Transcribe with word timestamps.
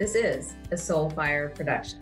This 0.00 0.14
is 0.14 0.54
a 0.70 0.76
Soulfire 0.76 1.54
production. 1.54 1.98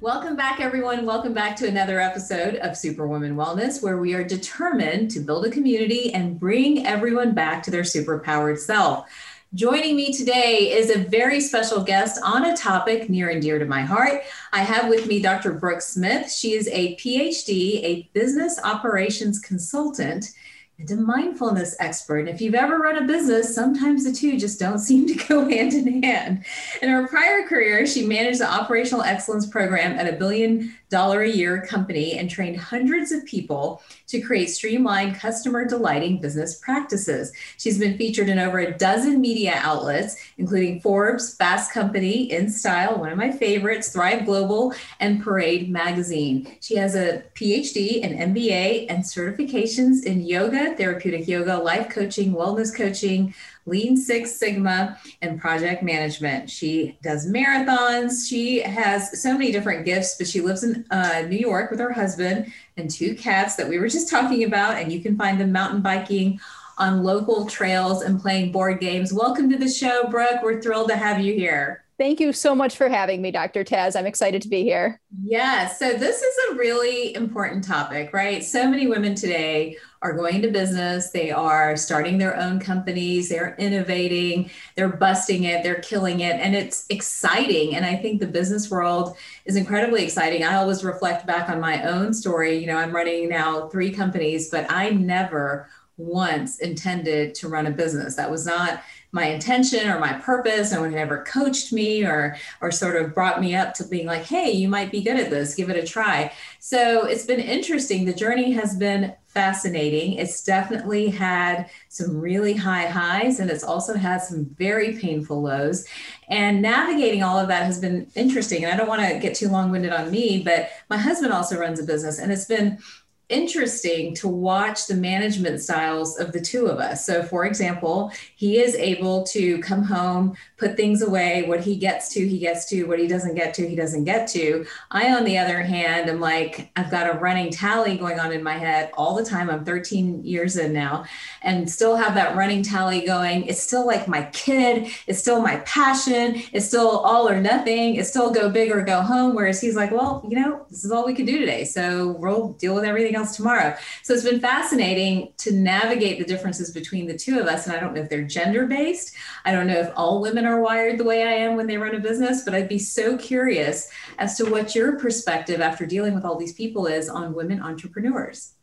Welcome 0.00 0.36
back, 0.36 0.58
everyone. 0.58 1.04
Welcome 1.04 1.34
back 1.34 1.54
to 1.56 1.68
another 1.68 2.00
episode 2.00 2.54
of 2.54 2.78
Superwoman 2.78 3.36
Wellness, 3.36 3.82
where 3.82 3.98
we 3.98 4.14
are 4.14 4.24
determined 4.24 5.10
to 5.10 5.20
build 5.20 5.44
a 5.44 5.50
community 5.50 6.14
and 6.14 6.40
bring 6.40 6.86
everyone 6.86 7.34
back 7.34 7.62
to 7.64 7.70
their 7.70 7.82
superpowered 7.82 8.56
self. 8.56 9.06
Joining 9.52 9.96
me 9.96 10.14
today 10.14 10.72
is 10.72 10.88
a 10.88 11.04
very 11.04 11.42
special 11.42 11.84
guest 11.84 12.22
on 12.24 12.46
a 12.46 12.56
topic 12.56 13.10
near 13.10 13.28
and 13.28 13.42
dear 13.42 13.58
to 13.58 13.66
my 13.66 13.82
heart. 13.82 14.22
I 14.54 14.62
have 14.62 14.88
with 14.88 15.06
me 15.06 15.20
Dr. 15.20 15.52
Brooke 15.52 15.82
Smith. 15.82 16.32
She 16.32 16.54
is 16.54 16.68
a 16.68 16.96
PhD, 16.96 17.84
a 17.84 18.10
business 18.14 18.58
operations 18.64 19.40
consultant 19.40 20.30
and 20.78 20.90
a 20.92 20.96
mindfulness 20.96 21.74
expert. 21.80 22.20
And 22.20 22.28
if 22.28 22.40
you've 22.40 22.54
ever 22.54 22.78
run 22.78 23.02
a 23.02 23.06
business, 23.06 23.52
sometimes 23.52 24.04
the 24.04 24.12
two 24.12 24.38
just 24.38 24.60
don't 24.60 24.78
seem 24.88 25.06
to 25.08 25.14
go 25.26 25.48
hand 25.48 25.74
in 25.74 26.02
hand. 26.02 26.44
In 26.80 26.88
her 26.88 27.08
prior 27.08 27.46
career, 27.48 27.86
she 27.86 28.06
managed 28.06 28.40
the 28.40 28.50
operational 28.50 29.02
excellence 29.02 29.46
program 29.46 29.98
at 29.98 30.12
a 30.12 30.16
billion 30.16 30.72
dollar 30.90 31.22
a 31.22 31.28
year 31.28 31.60
company 31.62 32.18
and 32.18 32.30
trained 32.30 32.56
hundreds 32.56 33.12
of 33.12 33.24
people 33.26 33.82
to 34.06 34.20
create 34.20 34.46
streamlined, 34.46 35.16
customer 35.16 35.66
delighting 35.66 36.20
business 36.20 36.58
practices. 36.58 37.32
She's 37.58 37.78
been 37.78 37.98
featured 37.98 38.28
in 38.28 38.38
over 38.38 38.58
a 38.58 38.76
dozen 38.76 39.20
media 39.20 39.54
outlets, 39.56 40.16
including 40.38 40.80
Forbes, 40.80 41.34
Fast 41.34 41.72
Company, 41.72 42.30
InStyle, 42.30 42.98
one 42.98 43.10
of 43.10 43.18
my 43.18 43.30
favorites, 43.30 43.90
Thrive 43.90 44.24
Global, 44.24 44.72
and 45.00 45.22
Parade 45.22 45.70
Magazine. 45.70 46.56
She 46.60 46.76
has 46.76 46.94
a 46.94 47.22
PhD, 47.34 48.02
an 48.02 48.34
MBA, 48.34 48.86
and 48.88 49.04
certifications 49.04 50.04
in 50.04 50.22
yoga, 50.22 50.67
therapeutic 50.76 51.26
yoga, 51.28 51.56
life 51.56 51.88
coaching, 51.88 52.32
wellness 52.32 52.74
coaching, 52.74 53.34
Lean 53.66 53.96
Six 53.96 54.32
Sigma, 54.32 54.98
and 55.22 55.40
project 55.40 55.82
management. 55.82 56.50
She 56.50 56.98
does 57.02 57.30
marathons. 57.30 58.28
She 58.28 58.60
has 58.60 59.22
so 59.22 59.32
many 59.32 59.52
different 59.52 59.84
gifts, 59.84 60.16
but 60.16 60.26
she 60.26 60.40
lives 60.40 60.64
in 60.64 60.84
uh, 60.90 61.22
New 61.28 61.38
York 61.38 61.70
with 61.70 61.80
her 61.80 61.92
husband 61.92 62.52
and 62.76 62.90
two 62.90 63.14
cats 63.14 63.56
that 63.56 63.68
we 63.68 63.78
were 63.78 63.88
just 63.88 64.10
talking 64.10 64.44
about. 64.44 64.76
And 64.76 64.92
you 64.92 65.00
can 65.00 65.16
find 65.16 65.40
them 65.40 65.52
mountain 65.52 65.80
biking 65.80 66.40
on 66.78 67.02
local 67.02 67.46
trails 67.46 68.02
and 68.02 68.20
playing 68.20 68.52
board 68.52 68.80
games. 68.80 69.12
Welcome 69.12 69.50
to 69.50 69.58
the 69.58 69.68
show, 69.68 70.08
Brooke. 70.08 70.42
We're 70.42 70.62
thrilled 70.62 70.88
to 70.90 70.96
have 70.96 71.20
you 71.20 71.34
here. 71.34 71.84
Thank 71.98 72.20
you 72.20 72.32
so 72.32 72.54
much 72.54 72.76
for 72.76 72.88
having 72.88 73.20
me, 73.20 73.32
Dr. 73.32 73.64
Taz. 73.64 73.98
I'm 73.98 74.06
excited 74.06 74.40
to 74.42 74.48
be 74.48 74.62
here. 74.62 75.00
Yeah, 75.20 75.66
so 75.66 75.94
this 75.94 76.22
is 76.22 76.36
a 76.48 76.54
really 76.54 77.12
important 77.16 77.64
topic, 77.64 78.12
right? 78.12 78.44
So 78.44 78.70
many 78.70 78.86
women 78.86 79.16
today 79.16 79.76
are 80.00 80.12
going 80.12 80.36
into 80.36 80.52
business, 80.52 81.10
they 81.10 81.32
are 81.32 81.76
starting 81.76 82.18
their 82.18 82.36
own 82.36 82.60
companies, 82.60 83.28
they're 83.28 83.56
innovating, 83.58 84.48
they're 84.76 84.96
busting 84.96 85.42
it, 85.42 85.64
they're 85.64 85.80
killing 85.80 86.20
it, 86.20 86.36
and 86.36 86.54
it's 86.54 86.86
exciting. 86.88 87.74
And 87.74 87.84
I 87.84 87.96
think 87.96 88.20
the 88.20 88.28
business 88.28 88.70
world 88.70 89.16
is 89.44 89.56
incredibly 89.56 90.04
exciting. 90.04 90.44
I 90.44 90.54
always 90.54 90.84
reflect 90.84 91.26
back 91.26 91.48
on 91.48 91.60
my 91.60 91.82
own 91.82 92.14
story. 92.14 92.58
You 92.58 92.68
know, 92.68 92.76
I'm 92.76 92.94
running 92.94 93.28
now 93.28 93.68
three 93.70 93.90
companies, 93.90 94.50
but 94.50 94.70
I 94.70 94.90
never 94.90 95.68
once 95.96 96.60
intended 96.60 97.34
to 97.34 97.48
run 97.48 97.66
a 97.66 97.72
business. 97.72 98.14
That 98.14 98.30
was 98.30 98.46
not 98.46 98.82
my 99.12 99.26
intention 99.26 99.88
or 99.88 99.98
my 99.98 100.12
purpose. 100.14 100.72
No 100.72 100.82
one 100.82 100.94
ever 100.94 101.24
coached 101.24 101.72
me 101.72 102.04
or 102.04 102.36
or 102.60 102.70
sort 102.70 102.96
of 102.96 103.14
brought 103.14 103.40
me 103.40 103.54
up 103.54 103.74
to 103.74 103.84
being 103.84 104.06
like, 104.06 104.24
hey, 104.24 104.50
you 104.50 104.68
might 104.68 104.92
be 104.92 105.02
good 105.02 105.18
at 105.18 105.30
this, 105.30 105.54
give 105.54 105.70
it 105.70 105.82
a 105.82 105.86
try. 105.86 106.32
So 106.58 107.06
it's 107.06 107.24
been 107.24 107.40
interesting. 107.40 108.04
The 108.04 108.12
journey 108.12 108.52
has 108.52 108.76
been 108.76 109.14
fascinating. 109.28 110.14
It's 110.14 110.42
definitely 110.42 111.08
had 111.08 111.70
some 111.88 112.18
really 112.18 112.54
high 112.54 112.86
highs 112.86 113.40
and 113.40 113.50
it's 113.50 113.62
also 113.62 113.94
had 113.94 114.18
some 114.18 114.46
very 114.58 114.96
painful 114.96 115.42
lows. 115.42 115.86
And 116.28 116.60
navigating 116.60 117.22
all 117.22 117.38
of 117.38 117.48
that 117.48 117.64
has 117.64 117.78
been 117.78 118.10
interesting. 118.14 118.64
And 118.64 118.72
I 118.72 118.76
don't 118.76 118.88
want 118.88 119.02
to 119.02 119.18
get 119.18 119.34
too 119.34 119.48
long 119.48 119.70
winded 119.70 119.92
on 119.92 120.10
me, 120.10 120.42
but 120.42 120.70
my 120.90 120.96
husband 120.96 121.32
also 121.32 121.58
runs 121.58 121.78
a 121.78 121.84
business 121.84 122.18
and 122.18 122.32
it's 122.32 122.46
been 122.46 122.78
interesting 123.28 124.14
to 124.14 124.28
watch 124.28 124.86
the 124.86 124.94
management 124.94 125.60
styles 125.60 126.18
of 126.18 126.32
the 126.32 126.40
two 126.40 126.66
of 126.66 126.78
us. 126.78 127.04
So, 127.04 127.22
for 127.22 127.44
example, 127.44 128.10
he 128.36 128.60
is 128.60 128.74
able 128.74 129.24
to 129.24 129.58
come 129.60 129.82
home, 129.82 130.36
put 130.58 130.76
things 130.76 131.02
away. 131.02 131.44
What 131.44 131.60
he 131.60 131.76
gets 131.76 132.12
to, 132.14 132.26
he 132.26 132.38
gets 132.38 132.68
to. 132.70 132.84
What 132.84 132.98
he 132.98 133.06
doesn't 133.06 133.36
get 133.36 133.54
to, 133.54 133.68
he 133.68 133.76
doesn't 133.76 134.04
get 134.04 134.26
to. 134.28 134.66
I, 134.90 135.12
on 135.12 135.24
the 135.24 135.38
other 135.38 135.62
hand, 135.62 136.10
am 136.10 136.20
like, 136.20 136.70
I've 136.76 136.90
got 136.90 137.08
a 137.08 137.18
running 137.18 137.50
tally 137.50 137.96
going 137.96 138.18
on 138.18 138.32
in 138.32 138.42
my 138.42 138.58
head 138.58 138.90
all 138.94 139.14
the 139.14 139.24
time. 139.24 139.48
I'm 139.48 139.64
13 139.64 140.24
years 140.24 140.56
in 140.56 140.72
now 140.72 141.04
and 141.42 141.70
still 141.70 141.96
have 141.96 142.14
that 142.16 142.36
running 142.36 142.62
tally 142.62 143.06
going. 143.06 143.44
It's 143.44 143.62
still 143.62 143.86
like 143.86 144.08
my 144.08 144.22
kid, 144.32 144.90
it's 145.06 145.20
still 145.20 145.40
my 145.40 145.58
passion, 145.58 146.42
it's 146.52 146.66
still 146.66 146.98
all 146.98 147.28
or 147.28 147.40
nothing, 147.40 147.94
it's 147.94 148.08
still 148.08 148.32
go 148.32 148.50
big 148.50 148.72
or 148.72 148.82
go 148.82 149.00
home. 149.00 149.36
Whereas 149.36 149.60
he's 149.60 149.76
like, 149.76 149.92
well, 149.92 150.26
you 150.28 150.40
know, 150.40 150.66
this 150.70 150.84
is 150.84 150.90
all 150.90 151.06
we 151.06 151.14
can 151.14 151.26
do 151.26 151.38
today. 151.38 151.64
So 151.64 152.16
we'll 152.18 152.54
deal 152.54 152.74
with 152.74 152.84
everything 152.84 153.14
else 153.14 153.36
tomorrow. 153.36 153.76
So 154.02 154.12
it's 154.12 154.24
been 154.24 154.40
fascinating 154.40 155.32
to 155.38 155.52
navigate 155.52 156.18
the 156.18 156.24
differences 156.24 156.72
between 156.72 157.06
the 157.06 157.16
two 157.16 157.38
of 157.38 157.46
us. 157.46 157.66
And 157.66 157.76
I 157.76 157.80
don't 157.80 157.94
know 157.94 158.02
if 158.02 158.10
they're 158.10 158.22
gender 158.22 158.66
based. 158.66 159.14
I 159.44 159.52
don't 159.52 159.68
know 159.68 159.78
if 159.78 159.92
all 159.94 160.20
women 160.20 160.47
are 160.48 160.60
wired 160.60 160.98
the 160.98 161.04
way 161.04 161.22
I 161.22 161.32
am 161.32 161.56
when 161.56 161.66
they 161.66 161.76
run 161.76 161.94
a 161.94 162.00
business, 162.00 162.44
but 162.44 162.54
I'd 162.54 162.68
be 162.68 162.78
so 162.78 163.16
curious 163.16 163.90
as 164.18 164.36
to 164.38 164.50
what 164.50 164.74
your 164.74 164.98
perspective 164.98 165.60
after 165.60 165.86
dealing 165.86 166.14
with 166.14 166.24
all 166.24 166.36
these 166.36 166.54
people 166.54 166.86
is 166.86 167.08
on 167.08 167.34
women 167.34 167.62
entrepreneurs. 167.62 168.54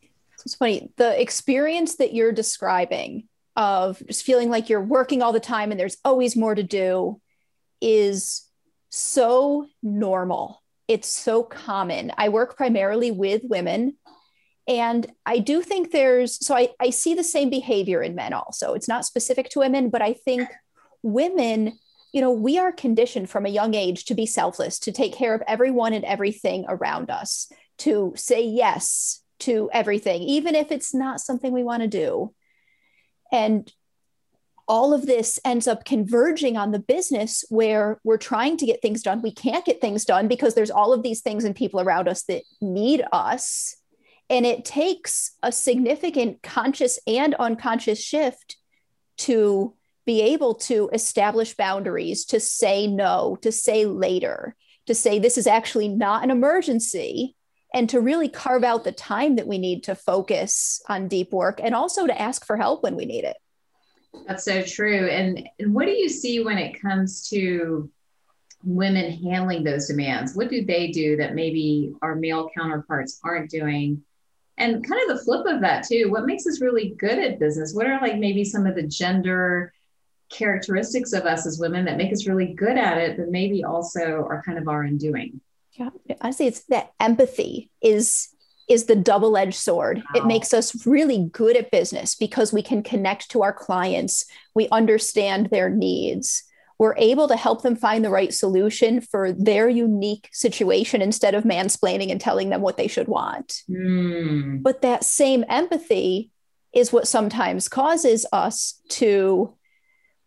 It's 0.44 0.56
funny. 0.56 0.92
The 0.98 1.20
experience 1.20 1.96
that 1.96 2.14
you're 2.14 2.32
describing 2.32 3.28
of 3.56 4.02
just 4.06 4.26
feeling 4.26 4.50
like 4.50 4.70
you're 4.70 4.82
working 4.82 5.22
all 5.22 5.32
the 5.32 5.40
time 5.40 5.72
and 5.72 5.80
there's 5.80 5.98
always 6.04 6.36
more 6.36 6.54
to 6.54 6.64
do 6.64 7.22
is 7.82 8.46
so 8.90 9.68
normal. 9.82 10.62
It's 10.88 11.08
so 11.08 11.42
common. 11.44 12.12
I 12.18 12.30
work 12.30 12.58
primarily 12.58 13.12
with 13.12 13.42
women 13.44 13.96
and 14.68 15.06
I 15.26 15.40
do 15.40 15.62
think 15.62 15.92
there's, 15.92 16.44
so 16.46 16.56
I, 16.56 16.70
I 16.80 16.90
see 16.90 17.14
the 17.14 17.24
same 17.24 17.50
behavior 17.50 18.02
in 18.02 18.16
men 18.16 18.34
also. 18.34 18.74
It's 18.74 18.88
not 18.88 19.06
specific 19.06 19.50
to 19.50 19.60
women, 19.60 19.90
but 19.90 20.02
I 20.02 20.14
think 20.14 20.50
women, 21.06 21.78
you 22.12 22.22
know, 22.22 22.32
we 22.32 22.58
are 22.58 22.72
conditioned 22.72 23.30
from 23.30 23.46
a 23.46 23.50
young 23.50 23.74
age 23.74 24.06
to 24.06 24.16
be 24.16 24.26
selfless, 24.26 24.80
to 24.80 24.92
take 24.92 25.14
care 25.14 25.34
of 25.34 25.44
everyone 25.48 25.94
and 25.94 26.06
everything 26.06 26.66
around 26.68 27.10
us, 27.10 27.52
to 27.80 28.14
say 28.16 28.44
yes 28.44 29.22
to 29.40 29.70
everything, 29.74 30.22
even 30.22 30.56
if 30.56 30.72
it's 30.72 30.94
not 30.94 31.20
something 31.20 31.52
we 31.52 31.64
want 31.64 31.82
to 31.82 31.88
do. 31.88 32.34
And 33.32 33.72
all 34.68 34.94
of 34.94 35.06
this 35.06 35.40
ends 35.46 35.68
up 35.68 35.86
converging 35.86 36.58
on 36.58 36.72
the 36.72 36.80
business 36.80 37.46
where 37.50 38.00
we're 38.04 38.18
trying 38.18 38.58
to 38.58 38.66
get 38.66 38.82
things 38.82 39.04
done. 39.04 39.22
We 39.22 39.32
can't 39.32 39.66
get 39.66 39.80
things 39.80 40.06
done 40.06 40.28
because 40.28 40.56
there's 40.56 40.72
all 40.72 40.92
of 40.92 41.04
these 41.04 41.22
things 41.22 41.44
and 41.44 41.56
people 41.56 41.80
around 41.80 42.08
us 42.08 42.24
that 42.24 42.42
need 42.62 43.04
us 43.12 43.76
and 44.30 44.46
it 44.46 44.66
takes 44.66 45.36
a 45.44 45.52
significant 45.52 46.42
conscious 46.42 47.00
and 47.06 47.36
unconscious 47.36 48.02
shift 48.02 48.58
to 49.18 49.74
be 50.06 50.22
able 50.22 50.56
to 50.56 50.90
establish 50.94 51.56
boundaries, 51.56 52.26
to 52.26 52.40
say 52.40 52.88
no, 52.88 53.38
to 53.42 53.52
say 53.52 53.86
later, 53.86 54.56
to 54.86 54.94
say 54.94 55.18
this 55.18 55.38
is 55.38 55.48
actually 55.48 55.88
not 55.88 56.24
an 56.24 56.32
emergency, 56.32 57.36
and 57.74 57.90
to 57.90 58.00
really 58.00 58.30
carve 58.30 58.64
out 58.64 58.84
the 58.84 58.92
time 58.92 59.36
that 59.36 59.48
we 59.48 59.58
need 59.58 59.84
to 59.84 59.96
focus 59.96 60.82
on 60.88 61.08
deep 61.08 61.32
work 61.34 61.60
and 61.62 61.76
also 61.76 62.08
to 62.08 62.22
ask 62.22 62.46
for 62.46 62.56
help 62.56 62.84
when 62.84 62.96
we 62.96 63.06
need 63.06 63.26
it. 63.26 63.38
That's 64.28 64.46
so 64.46 64.62
true. 64.62 65.08
And, 65.10 65.50
and 65.60 65.74
what 65.74 65.86
do 65.86 65.92
you 65.92 66.08
see 66.08 66.42
when 66.42 66.58
it 66.58 66.82
comes 66.82 67.28
to 67.30 67.92
women 68.64 69.12
handling 69.12 69.64
those 69.64 69.88
demands? 69.88 70.36
What 70.36 70.50
do 70.50 70.64
they 70.64 70.92
do 70.92 71.18
that 71.18 71.36
maybe 71.36 71.94
our 72.02 72.16
male 72.16 72.50
counterparts 72.56 73.20
aren't 73.24 73.50
doing? 73.50 74.04
and 74.58 74.88
kind 74.88 75.02
of 75.10 75.18
the 75.18 75.24
flip 75.24 75.46
of 75.46 75.62
that 75.62 75.86
too 75.86 76.10
what 76.10 76.26
makes 76.26 76.46
us 76.48 76.62
really 76.62 76.96
good 76.98 77.20
at 77.20 77.40
business 77.40 77.74
what 77.74 77.88
are 77.88 78.00
like 78.02 78.18
maybe 78.18 78.44
some 78.44 78.66
of 78.66 78.76
the 78.76 78.88
gender 78.88 79.74
characteristics 80.30 81.14
of 81.14 81.24
us 81.24 81.46
as 81.46 81.60
women 81.60 81.86
that 81.86 81.98
make 81.98 82.12
us 82.12 82.28
really 82.28 82.54
good 82.54 82.78
at 82.78 82.98
it 82.98 83.18
but 83.18 83.30
maybe 83.30 83.64
also 83.64 84.26
are 84.30 84.42
kind 84.46 84.58
of 84.58 84.68
our 84.68 84.84
undoing 84.84 85.40
yeah 85.74 85.90
honestly 86.22 86.48
it's 86.48 86.64
that 86.66 86.92
empathy 87.00 87.70
is 87.82 88.30
is 88.68 88.86
the 88.86 88.96
double-edged 88.96 89.54
sword 89.54 89.98
wow. 89.98 90.22
it 90.22 90.26
makes 90.26 90.54
us 90.54 90.88
really 90.88 91.30
good 91.32 91.56
at 91.56 91.70
business 91.70 92.16
because 92.16 92.52
we 92.52 92.64
can 92.64 92.82
connect 92.82 93.30
to 93.30 93.44
our 93.44 93.54
clients 93.54 94.26
we 94.56 94.68
understand 94.70 95.50
their 95.52 95.70
needs 95.70 96.44
we're 96.78 96.96
able 96.98 97.28
to 97.28 97.38
help 97.38 97.62
them 97.62 97.76
find 97.76 98.04
the 98.04 98.10
right 98.10 98.34
solution 98.34 99.00
for 99.00 99.32
their 99.32 99.70
unique 99.70 100.30
situation 100.34 101.02
instead 101.02 101.34
of 101.34 101.44
mansplaining 101.44 102.12
and 102.12 102.20
telling 102.20 102.50
them 102.50 102.62
what 102.62 102.76
they 102.78 102.88
should 102.88 103.08
want. 103.08 103.64
Mm. 103.70 104.62
But 104.62 104.82
that 104.82 105.04
same 105.04 105.46
empathy 105.48 106.32
is 106.74 106.92
what 106.92 107.08
sometimes 107.08 107.70
causes 107.70 108.26
us 108.34 108.82
to 108.90 109.56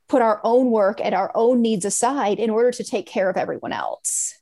put 0.09 0.23
our 0.23 0.41
own 0.43 0.71
work 0.71 1.01
and 1.03 1.15
our 1.15 1.31
own 1.35 1.61
needs 1.61 1.85
aside 1.85 2.39
in 2.39 2.51
order 2.51 2.71
to 2.73 2.85
take 2.85 3.07
care 3.07 3.29
of 3.29 3.37
everyone 3.37 3.73
else. 3.73 4.35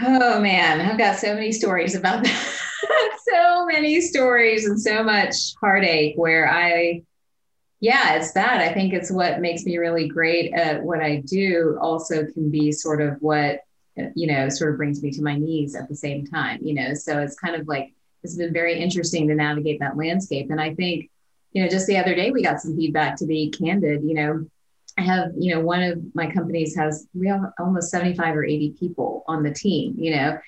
Oh 0.00 0.40
man, 0.40 0.80
I've 0.80 0.98
got 0.98 1.18
so 1.18 1.34
many 1.34 1.52
stories 1.52 1.94
about 1.94 2.24
that. 2.24 3.18
so 3.32 3.66
many 3.66 4.00
stories 4.00 4.66
and 4.66 4.80
so 4.80 5.02
much 5.04 5.34
heartache 5.60 6.16
where 6.16 6.50
I 6.50 7.02
yeah, 7.84 8.14
it's 8.14 8.32
that. 8.32 8.62
I 8.62 8.72
think 8.72 8.94
it's 8.94 9.12
what 9.12 9.42
makes 9.42 9.64
me 9.64 9.76
really 9.76 10.08
great 10.08 10.54
at 10.54 10.82
what 10.82 11.00
I 11.00 11.16
do, 11.16 11.76
also 11.82 12.24
can 12.24 12.50
be 12.50 12.72
sort 12.72 13.02
of 13.02 13.18
what, 13.20 13.60
you 14.14 14.26
know, 14.26 14.48
sort 14.48 14.70
of 14.70 14.78
brings 14.78 15.02
me 15.02 15.10
to 15.10 15.22
my 15.22 15.36
knees 15.36 15.74
at 15.74 15.90
the 15.90 15.94
same 15.94 16.26
time, 16.26 16.60
you 16.62 16.72
know. 16.72 16.94
So 16.94 17.18
it's 17.20 17.38
kind 17.38 17.54
of 17.54 17.68
like, 17.68 17.92
it's 18.22 18.36
been 18.36 18.54
very 18.54 18.80
interesting 18.80 19.28
to 19.28 19.34
navigate 19.34 19.80
that 19.80 19.98
landscape. 19.98 20.50
And 20.50 20.62
I 20.62 20.74
think, 20.74 21.10
you 21.54 21.62
know, 21.62 21.68
just 21.68 21.86
the 21.86 21.96
other 21.96 22.14
day 22.14 22.30
we 22.30 22.42
got 22.42 22.60
some 22.60 22.76
feedback 22.76 23.16
to 23.16 23.26
be 23.26 23.50
candid, 23.50 24.02
you 24.04 24.14
know. 24.14 24.46
I 24.96 25.02
have, 25.02 25.32
you 25.36 25.52
know, 25.52 25.60
one 25.60 25.82
of 25.82 26.00
my 26.14 26.30
companies 26.30 26.76
has 26.76 27.08
we 27.14 27.26
have 27.26 27.40
almost 27.58 27.90
75 27.90 28.36
or 28.36 28.44
80 28.44 28.76
people 28.78 29.24
on 29.26 29.42
the 29.42 29.52
team, 29.52 29.96
you 29.98 30.14
know, 30.14 30.38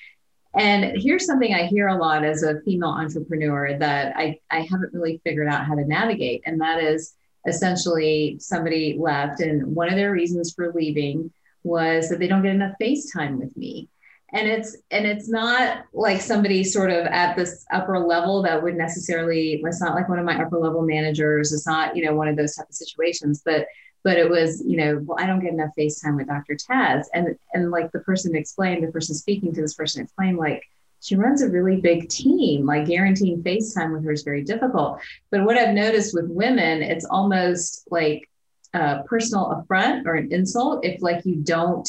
and 0.56 0.96
here's 0.96 1.26
something 1.26 1.54
I 1.54 1.66
hear 1.66 1.88
a 1.88 1.96
lot 1.98 2.24
as 2.24 2.42
a 2.42 2.60
female 2.62 2.88
entrepreneur 2.88 3.78
that 3.78 4.16
I, 4.16 4.40
I 4.50 4.60
haven't 4.60 4.94
really 4.94 5.20
figured 5.22 5.48
out 5.48 5.66
how 5.66 5.74
to 5.74 5.84
navigate. 5.84 6.42
And 6.46 6.60
that 6.62 6.82
is 6.82 7.14
essentially 7.46 8.38
somebody 8.40 8.96
left 8.98 9.40
and 9.40 9.76
one 9.76 9.88
of 9.88 9.96
their 9.96 10.12
reasons 10.12 10.54
for 10.54 10.72
leaving 10.72 11.30
was 11.62 12.08
that 12.08 12.18
they 12.18 12.26
don't 12.26 12.42
get 12.42 12.54
enough 12.54 12.74
face 12.78 13.12
time 13.12 13.38
with 13.38 13.54
me 13.56 13.88
and 14.36 14.48
it's 14.48 14.76
and 14.90 15.06
it's 15.06 15.28
not 15.28 15.84
like 15.94 16.20
somebody 16.20 16.62
sort 16.62 16.90
of 16.90 17.06
at 17.06 17.36
this 17.36 17.64
upper 17.72 17.98
level 17.98 18.42
that 18.42 18.62
would 18.62 18.76
necessarily 18.76 19.60
it's 19.64 19.80
not 19.80 19.94
like 19.94 20.08
one 20.08 20.18
of 20.18 20.24
my 20.24 20.40
upper 20.40 20.58
level 20.58 20.82
managers 20.82 21.52
it's 21.52 21.66
not 21.66 21.96
you 21.96 22.04
know 22.04 22.14
one 22.14 22.28
of 22.28 22.36
those 22.36 22.54
type 22.54 22.68
of 22.68 22.74
situations 22.74 23.42
but 23.44 23.66
but 24.04 24.18
it 24.18 24.28
was 24.28 24.62
you 24.66 24.76
know 24.76 25.00
well 25.04 25.18
i 25.18 25.26
don't 25.26 25.40
get 25.40 25.52
enough 25.52 25.70
face 25.74 26.00
time 26.00 26.16
with 26.16 26.26
dr 26.26 26.54
taz 26.70 27.04
and 27.14 27.36
and 27.54 27.70
like 27.70 27.90
the 27.92 28.00
person 28.00 28.36
explained 28.36 28.86
the 28.86 28.92
person 28.92 29.14
speaking 29.14 29.54
to 29.54 29.62
this 29.62 29.74
person 29.74 30.02
explained 30.02 30.36
like 30.36 30.62
she 31.02 31.14
runs 31.14 31.42
a 31.42 31.50
really 31.50 31.76
big 31.76 32.08
team. 32.08 32.64
Like 32.64 32.86
guaranteeing 32.86 33.42
FaceTime 33.42 33.92
with 33.92 34.02
her 34.04 34.12
is 34.12 34.22
very 34.22 34.42
difficult. 34.42 34.98
But 35.30 35.44
what 35.44 35.56
I've 35.56 35.74
noticed 35.74 36.14
with 36.14 36.24
women, 36.26 36.82
it's 36.82 37.04
almost 37.04 37.86
like 37.90 38.28
a 38.72 39.02
personal 39.04 39.52
affront 39.52 40.06
or 40.06 40.14
an 40.14 40.32
insult 40.32 40.84
if 40.84 41.02
like 41.02 41.24
you 41.24 41.36
don't 41.36 41.88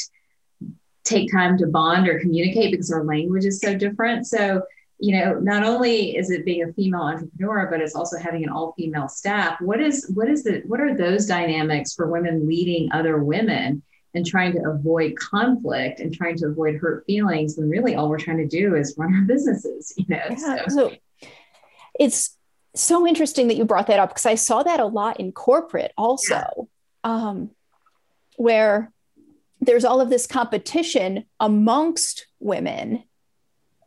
take 1.07 1.31
time 1.31 1.57
to 1.57 1.67
bond 1.67 2.07
or 2.07 2.19
communicate 2.19 2.71
because 2.71 2.91
our 2.91 3.03
language 3.03 3.45
is 3.45 3.59
so 3.59 3.75
different. 3.75 4.27
So, 4.27 4.61
you 4.99 5.17
know, 5.17 5.39
not 5.39 5.63
only 5.63 6.17
is 6.17 6.31
it 6.31 6.45
being 6.45 6.63
a 6.63 6.73
female 6.73 7.01
entrepreneur, 7.01 7.67
but 7.69 7.81
it's 7.81 7.95
also 7.95 8.17
having 8.17 8.43
an 8.43 8.49
all-female 8.49 9.07
staff. 9.07 9.61
What 9.61 9.79
is 9.79 10.11
what 10.13 10.29
is 10.29 10.43
the 10.43 10.63
what 10.65 10.79
are 10.79 10.95
those 10.95 11.25
dynamics 11.25 11.93
for 11.93 12.09
women 12.11 12.47
leading 12.47 12.91
other 12.91 13.23
women? 13.23 13.83
and 14.13 14.25
trying 14.25 14.53
to 14.53 14.69
avoid 14.69 15.15
conflict 15.15 15.99
and 15.99 16.13
trying 16.13 16.35
to 16.35 16.47
avoid 16.47 16.75
hurt 16.75 17.05
feelings 17.05 17.55
when 17.55 17.69
really 17.69 17.93
all 17.93 18.09
we're 18.09 18.17
trying 18.17 18.37
to 18.37 18.47
do 18.47 18.75
is 18.75 18.95
run 18.97 19.13
our 19.13 19.21
businesses 19.25 19.93
you 19.97 20.05
know 20.07 20.21
yeah, 20.29 20.35
so. 20.35 20.65
so 20.67 20.93
it's 21.99 22.35
so 22.73 23.05
interesting 23.05 23.47
that 23.47 23.57
you 23.57 23.65
brought 23.65 23.87
that 23.87 23.99
up 23.99 24.09
because 24.09 24.25
i 24.25 24.33
saw 24.35 24.63
that 24.63 24.79
a 24.79 24.85
lot 24.85 25.19
in 25.19 25.31
corporate 25.31 25.91
also 25.97 26.35
yeah. 26.35 26.63
um, 27.03 27.51
where 28.37 28.91
there's 29.67 29.85
all 29.85 30.01
of 30.01 30.09
this 30.09 30.25
competition 30.25 31.25
amongst 31.39 32.25
women. 32.39 33.03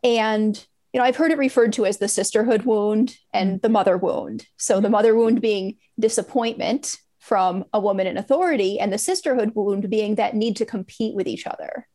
And 0.05 0.65
you 0.93 0.99
know 0.99 1.05
i've 1.05 1.17
heard 1.17 1.31
it 1.31 1.39
referred 1.39 1.73
to 1.75 1.87
as 1.87 1.99
the 1.99 2.09
sisterhood 2.09 2.63
wound 2.63 3.17
and 3.33 3.61
the 3.63 3.69
mother 3.69 3.97
wound. 3.97 4.47
So 4.57 4.81
the 4.81 4.91
mother 4.91 5.15
wound 5.15 5.41
being 5.41 5.77
disappointment 5.99 6.99
from 7.19 7.65
a 7.73 7.81
woman 7.81 8.07
in 8.07 8.17
authority 8.17 8.81
and 8.81 8.93
the 8.93 8.99
sisterhood 8.99 9.53
wound 9.55 9.89
being 9.91 10.17
that 10.17 10.35
need 10.35 10.57
to 10.57 10.65
compete 10.65 11.15
with 11.15 11.29
each 11.29 11.47
other. 11.47 11.87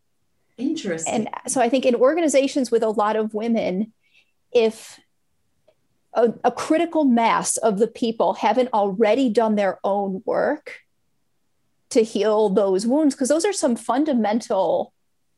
Interesting. 0.57 1.13
And 1.13 1.29
so 1.47 1.61
i 1.61 1.69
think 1.69 1.85
in 1.85 1.95
organizations 1.95 2.71
with 2.71 2.83
a 2.83 2.89
lot 2.89 3.15
of 3.15 3.33
women 3.33 3.93
if 4.51 4.99
a, 6.13 6.33
a 6.45 6.51
critical 6.51 7.03
mass 7.03 7.57
of 7.57 7.77
the 7.77 7.87
people 7.87 8.35
haven't 8.35 8.69
already 8.73 9.29
done 9.29 9.55
their 9.55 9.79
own 9.83 10.23
work 10.25 10.84
to 11.91 12.03
heal 12.03 12.49
those 12.49 12.85
wounds 12.85 13.15
because 13.15 13.29
those 13.29 13.45
are 13.45 13.53
some 13.53 13.75
fundamental 13.75 14.93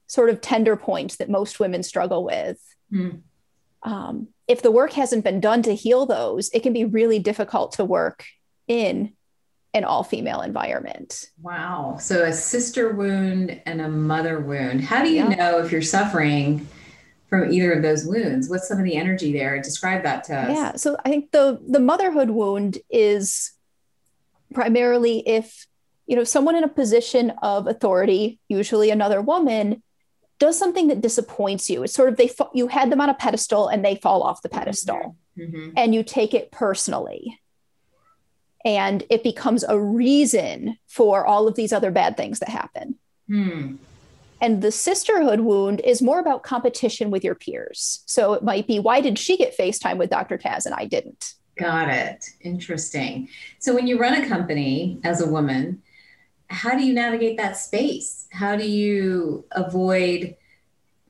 sort 0.08 0.30
of 0.30 0.42
tender 0.42 0.76
points 0.76 1.18
that 1.18 1.30
most 1.30 1.60
women 1.60 1.84
struggle 1.84 2.24
with 2.24 2.60
mm. 2.92 3.22
um, 3.84 4.28
if 4.48 4.62
the 4.62 4.72
work 4.72 4.94
hasn't 4.94 5.24
been 5.24 5.40
done 5.40 5.62
to 5.62 5.76
heal 5.76 6.06
those 6.06 6.50
it 6.50 6.64
can 6.64 6.74
be 6.74 6.86
really 6.86 7.20
difficult 7.20 7.74
to 7.74 7.84
work 7.84 8.26
in 8.68 9.14
an 9.74 9.84
all 9.84 10.04
female 10.04 10.42
environment. 10.42 11.30
Wow. 11.42 11.98
So 12.00 12.24
a 12.24 12.34
sister 12.34 12.94
wound 12.94 13.62
and 13.66 13.82
a 13.82 13.90
mother 13.90 14.40
wound. 14.40 14.82
How 14.82 15.04
do 15.04 15.10
you 15.10 15.30
yeah. 15.30 15.36
know 15.36 15.60
if 15.60 15.72
you're 15.72 15.82
suffering 15.82 16.68
from 17.30 17.52
either 17.52 17.74
of 17.74 17.84
those 17.84 18.06
wounds? 18.06 18.50
What's 18.50 18.68
some 18.68 18.80
of 18.80 18.84
the 18.84 18.96
energy 18.96 19.32
there? 19.32 19.62
Describe 19.62 20.04
that 20.04 20.24
to 20.26 20.36
us. 20.36 20.50
Yeah. 20.50 20.76
So 20.76 20.98
I 21.06 21.10
think 21.10 21.32
the 21.32 21.62
the 21.68 21.80
motherhood 21.80 22.32
wound 22.32 22.80
is 22.90 23.52
primarily 24.54 25.20
if 25.28 25.67
you 26.08 26.16
know 26.16 26.24
someone 26.24 26.56
in 26.56 26.64
a 26.64 26.70
position 26.70 27.32
of 27.42 27.68
authority, 27.68 28.40
usually 28.48 28.90
another 28.90 29.22
woman, 29.22 29.84
does 30.40 30.58
something 30.58 30.88
that 30.88 31.02
disappoints 31.02 31.70
you. 31.70 31.84
It's 31.84 31.94
sort 31.94 32.10
of 32.10 32.18
they 32.18 32.32
you 32.54 32.68
had 32.68 32.92
them 32.92 33.02
on 33.02 33.10
a 33.10 33.14
pedestal 33.14 33.68
and 33.68 33.86
they 33.86 33.96
fall 33.96 34.24
off 34.24 34.42
the 34.42 34.50
pedestal, 34.50 35.16
mm-hmm. 35.38 35.72
and 35.78 35.94
you 35.94 36.04
take 36.04 36.34
it 36.34 36.52
personally 36.52 37.40
and 38.68 39.04
it 39.10 39.24
becomes 39.24 39.64
a 39.64 39.80
reason 39.80 40.78
for 40.88 41.26
all 41.26 41.48
of 41.48 41.56
these 41.56 41.72
other 41.72 41.90
bad 41.90 42.18
things 42.18 42.40
that 42.40 42.50
happen. 42.50 42.96
Hmm. 43.28 43.76
And 44.42 44.62
the 44.62 44.74
sisterhood 44.74 45.40
wound 45.40 45.80
is 45.80 46.02
more 46.02 46.20
about 46.20 46.44
competition 46.44 47.10
with 47.10 47.24
your 47.24 47.34
peers. 47.34 48.04
So 48.08 48.34
it 48.34 48.44
might 48.44 48.68
be, 48.68 48.78
why 48.78 49.00
did 49.00 49.18
she 49.18 49.38
get 49.38 49.58
FaceTime 49.58 49.98
with 49.98 50.10
Dr. 50.10 50.38
Taz 50.38 50.66
and 50.66 50.76
I 50.76 50.86
didn't? 50.86 51.36
Got 51.58 51.88
it. 51.88 52.26
Interesting. 52.42 53.30
So 53.60 53.74
when 53.74 53.88
you 53.88 53.98
run 53.98 54.22
a 54.22 54.28
company 54.28 55.00
as 55.06 55.22
a 55.22 55.30
woman, 55.30 55.82
how 56.50 56.78
do 56.78 56.84
you 56.84 56.94
navigate 56.94 57.38
that 57.38 57.58
space? 57.58 58.28
How 58.32 58.56
do 58.56 58.68
you 58.68 59.46
avoid, 59.52 60.36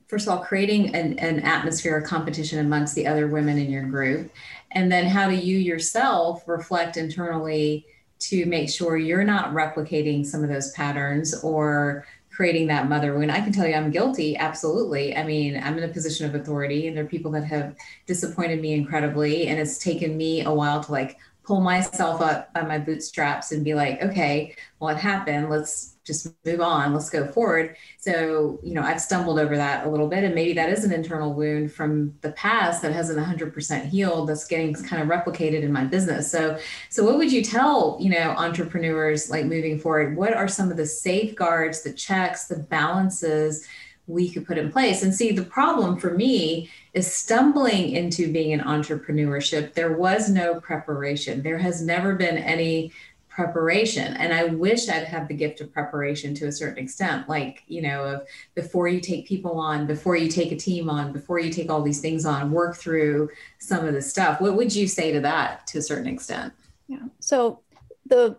first 0.08 0.28
of 0.28 0.34
all, 0.34 0.44
creating 0.44 0.96
an, 0.96 1.20
an 1.20 1.42
atmosphere 1.42 1.98
of 1.98 2.06
competition 2.06 2.60
amongst 2.60 2.96
the 2.96 3.08
other 3.08 3.28
women 3.28 3.58
in 3.58 3.70
your 3.70 3.84
group? 3.84 4.32
and 4.72 4.92
then 4.92 5.06
how 5.06 5.30
do 5.30 5.36
you 5.36 5.58
yourself 5.58 6.48
reflect 6.48 6.98
internally 6.98 7.86
to 8.20 8.46
make 8.46 8.70
sure 8.70 8.98
you're 8.98 9.24
not 9.24 9.54
replicating 9.54 10.26
some 10.26 10.44
of 10.44 10.50
those 10.50 10.72
patterns 10.72 11.44
or 11.44 12.06
creating 12.32 12.68
that 12.68 12.90
mother 12.90 13.18
wound 13.18 13.32
i 13.32 13.42
can 13.42 13.52
tell 13.52 13.68
you 13.68 13.74
i'm 13.74 13.92
guilty 13.92 14.38
absolutely 14.38 15.16
i 15.16 15.24
mean 15.24 15.60
i'm 15.64 15.78
in 15.78 15.84
a 15.84 15.94
position 15.94 16.26
of 16.26 16.36
authority 16.36 16.88
and 16.88 16.98
there 16.98 17.04
are 17.04 17.08
people 17.08 17.32
that 17.32 17.44
have 17.44 17.76
disappointed 18.06 18.62
me 18.62 18.74
incredibly 18.74 19.48
and 19.48 19.60
it's 19.60 19.78
taken 19.78 20.18
me 20.18 20.44
a 20.44 20.52
while 20.52 20.84
to 20.84 20.92
like 20.92 21.18
pull 21.48 21.62
myself 21.62 22.20
up 22.22 22.54
by 22.54 22.62
my 22.62 22.78
bootstraps 22.78 23.54
and 23.54 23.64
be 23.64 23.74
like 23.74 24.02
okay 24.02 24.54
well 24.80 24.94
it 24.96 25.00
happened. 25.00 25.50
Let's 25.50 25.96
just 26.04 26.32
move 26.46 26.62
on. 26.62 26.94
Let's 26.94 27.10
go 27.10 27.28
forward. 27.28 27.76
So 27.98 28.60
you 28.62 28.74
know 28.74 28.82
i've 28.82 29.02
stumbled 29.02 29.40
over 29.40 29.56
that 29.56 29.88
a 29.88 29.90
little 29.90 30.10
bit 30.10 30.26
and 30.26 30.36
maybe 30.36 30.54
that 30.54 30.70
is 30.70 30.84
an 30.84 30.92
internal 30.92 31.34
wound 31.34 31.72
from 31.72 32.14
the 32.22 32.34
past 32.34 32.82
that 32.82 32.92
hasn't 32.92 33.18
100% 33.18 33.86
healed 33.86 34.28
that's 34.30 34.46
getting 34.46 34.74
kind 34.74 35.02
of 35.02 35.08
replicated 35.08 35.64
in 35.64 35.72
my 35.72 35.86
business. 35.86 36.30
So 36.30 36.58
so 36.90 37.04
what 37.06 37.18
would 37.18 37.32
you 37.32 37.44
tell 37.44 37.98
you 38.00 38.10
know 38.10 38.36
entrepreneurs 38.38 39.30
like 39.30 39.46
moving 39.46 39.80
forward? 39.80 40.18
What 40.18 40.34
are 40.34 40.50
some 40.50 40.70
of 40.70 40.76
the 40.76 40.86
safeguards 40.86 41.82
the 41.82 41.94
checks 41.94 42.48
the 42.48 42.60
balances 42.60 43.66
we 44.06 44.30
could 44.30 44.46
put 44.46 44.58
in 44.58 44.70
place? 44.72 45.02
And 45.02 45.16
see 45.16 45.32
the 45.32 45.44
problem 45.44 45.98
for 45.98 46.14
me 46.14 46.70
is 46.98 47.14
stumbling 47.14 47.92
into 47.92 48.32
being 48.32 48.54
an 48.54 48.62
entrepreneurship 48.62 49.74
there 49.74 49.96
was 49.96 50.30
no 50.30 50.60
preparation. 50.60 51.44
There 51.44 51.60
has 51.60 51.80
never 51.82 52.16
been 52.16 52.38
any 52.38 52.92
preparation. 53.30 54.16
And 54.16 54.34
i 54.34 54.46
wish 54.46 54.90
i'd 54.90 55.04
have 55.04 55.28
the 55.28 55.36
gift 55.36 55.62
of 55.62 55.72
preparation 55.72 56.34
to 56.34 56.48
a 56.48 56.52
certain 56.52 56.84
extent 56.84 57.30
like 57.30 57.62
you 57.68 57.84
know 57.84 58.04
of 58.04 58.28
before 58.56 58.88
you 58.88 59.00
take 59.00 59.28
people 59.28 59.60
on 59.60 59.86
before 59.86 60.16
you 60.16 60.28
take 60.28 60.52
a 60.52 60.56
team 60.56 60.90
on 60.90 61.14
before 61.14 61.38
you 61.38 61.52
take 61.54 61.70
all 61.70 61.84
these 61.84 62.02
things 62.02 62.26
on 62.26 62.50
work 62.50 62.76
through 62.76 63.30
some 63.60 63.86
of 63.86 63.94
the 63.94 64.02
stuff. 64.02 64.42
What 64.42 64.56
would 64.56 64.76
you 64.76 64.88
say 64.88 65.12
to 65.12 65.20
that 65.20 65.68
to 65.68 65.78
a 65.78 65.84
certain 65.84 66.08
extent? 66.08 66.52
Yeah. 66.88 67.06
So 67.20 67.60
the 68.08 68.38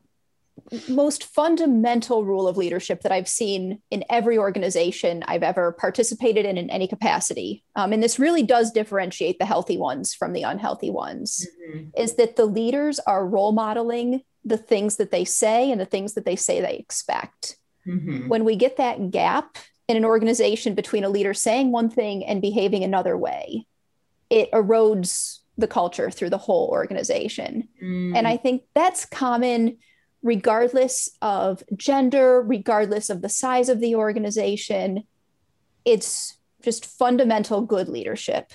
most 0.88 1.24
fundamental 1.24 2.24
rule 2.24 2.48
of 2.48 2.56
leadership 2.56 3.02
that 3.02 3.12
I've 3.12 3.28
seen 3.28 3.80
in 3.90 4.04
every 4.10 4.38
organization 4.38 5.24
I've 5.26 5.42
ever 5.42 5.72
participated 5.72 6.46
in 6.46 6.58
in 6.58 6.70
any 6.70 6.86
capacity, 6.86 7.64
um, 7.76 7.92
and 7.92 8.02
this 8.02 8.18
really 8.18 8.42
does 8.42 8.70
differentiate 8.70 9.38
the 9.38 9.46
healthy 9.46 9.78
ones 9.78 10.14
from 10.14 10.32
the 10.32 10.42
unhealthy 10.42 10.90
ones, 10.90 11.46
mm-hmm. 11.70 11.88
is 11.96 12.14
that 12.16 12.36
the 12.36 12.46
leaders 12.46 12.98
are 13.00 13.26
role 13.26 13.52
modeling 13.52 14.22
the 14.44 14.58
things 14.58 14.96
that 14.96 15.10
they 15.10 15.24
say 15.24 15.70
and 15.70 15.80
the 15.80 15.86
things 15.86 16.14
that 16.14 16.24
they 16.24 16.36
say 16.36 16.60
they 16.60 16.76
expect. 16.76 17.56
Mm-hmm. 17.86 18.28
When 18.28 18.44
we 18.44 18.56
get 18.56 18.76
that 18.76 19.10
gap 19.10 19.58
in 19.88 19.96
an 19.96 20.04
organization 20.04 20.74
between 20.74 21.04
a 21.04 21.08
leader 21.08 21.34
saying 21.34 21.72
one 21.72 21.90
thing 21.90 22.24
and 22.24 22.42
behaving 22.42 22.84
another 22.84 23.16
way, 23.16 23.66
it 24.30 24.50
erodes 24.52 25.38
the 25.56 25.66
culture 25.66 26.10
through 26.10 26.30
the 26.30 26.38
whole 26.38 26.68
organization. 26.68 27.68
Mm. 27.82 28.16
And 28.16 28.28
I 28.28 28.36
think 28.36 28.62
that's 28.74 29.04
common 29.04 29.78
regardless 30.22 31.08
of 31.22 31.62
gender, 31.76 32.42
regardless 32.42 33.10
of 33.10 33.22
the 33.22 33.28
size 33.28 33.68
of 33.68 33.80
the 33.80 33.94
organization. 33.94 35.04
It's 35.84 36.36
just 36.62 36.86
fundamental 36.86 37.62
good 37.62 37.88
leadership. 37.88 38.52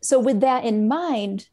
So, 0.00 0.18
with 0.20 0.40
that 0.40 0.64
in 0.64 0.86
mind, 0.86 1.48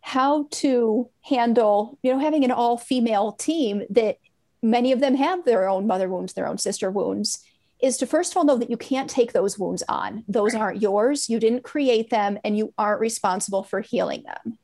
how 0.00 0.46
to 0.50 1.08
handle, 1.22 1.98
you 2.02 2.12
know, 2.12 2.18
having 2.18 2.44
an 2.44 2.50
all 2.50 2.76
female 2.76 3.32
team 3.32 3.84
that 3.88 4.18
many 4.62 4.92
of 4.92 5.00
them 5.00 5.14
have 5.14 5.44
their 5.44 5.66
own 5.66 5.86
mother 5.86 6.08
wounds, 6.10 6.34
their 6.34 6.46
own 6.46 6.58
sister 6.58 6.90
wounds, 6.90 7.42
is 7.80 7.96
to 7.96 8.06
first 8.06 8.32
of 8.32 8.36
all 8.36 8.44
know 8.44 8.58
that 8.58 8.70
you 8.70 8.76
can't 8.76 9.08
take 9.08 9.32
those 9.32 9.58
wounds 9.58 9.82
on. 9.88 10.24
Those 10.28 10.54
aren't 10.54 10.82
yours. 10.82 11.28
You 11.28 11.40
didn't 11.40 11.64
create 11.64 12.10
them 12.10 12.38
and 12.44 12.56
you 12.56 12.74
aren't 12.76 13.00
responsible 13.00 13.62
for 13.62 13.80
healing 13.80 14.24
them. 14.24 14.58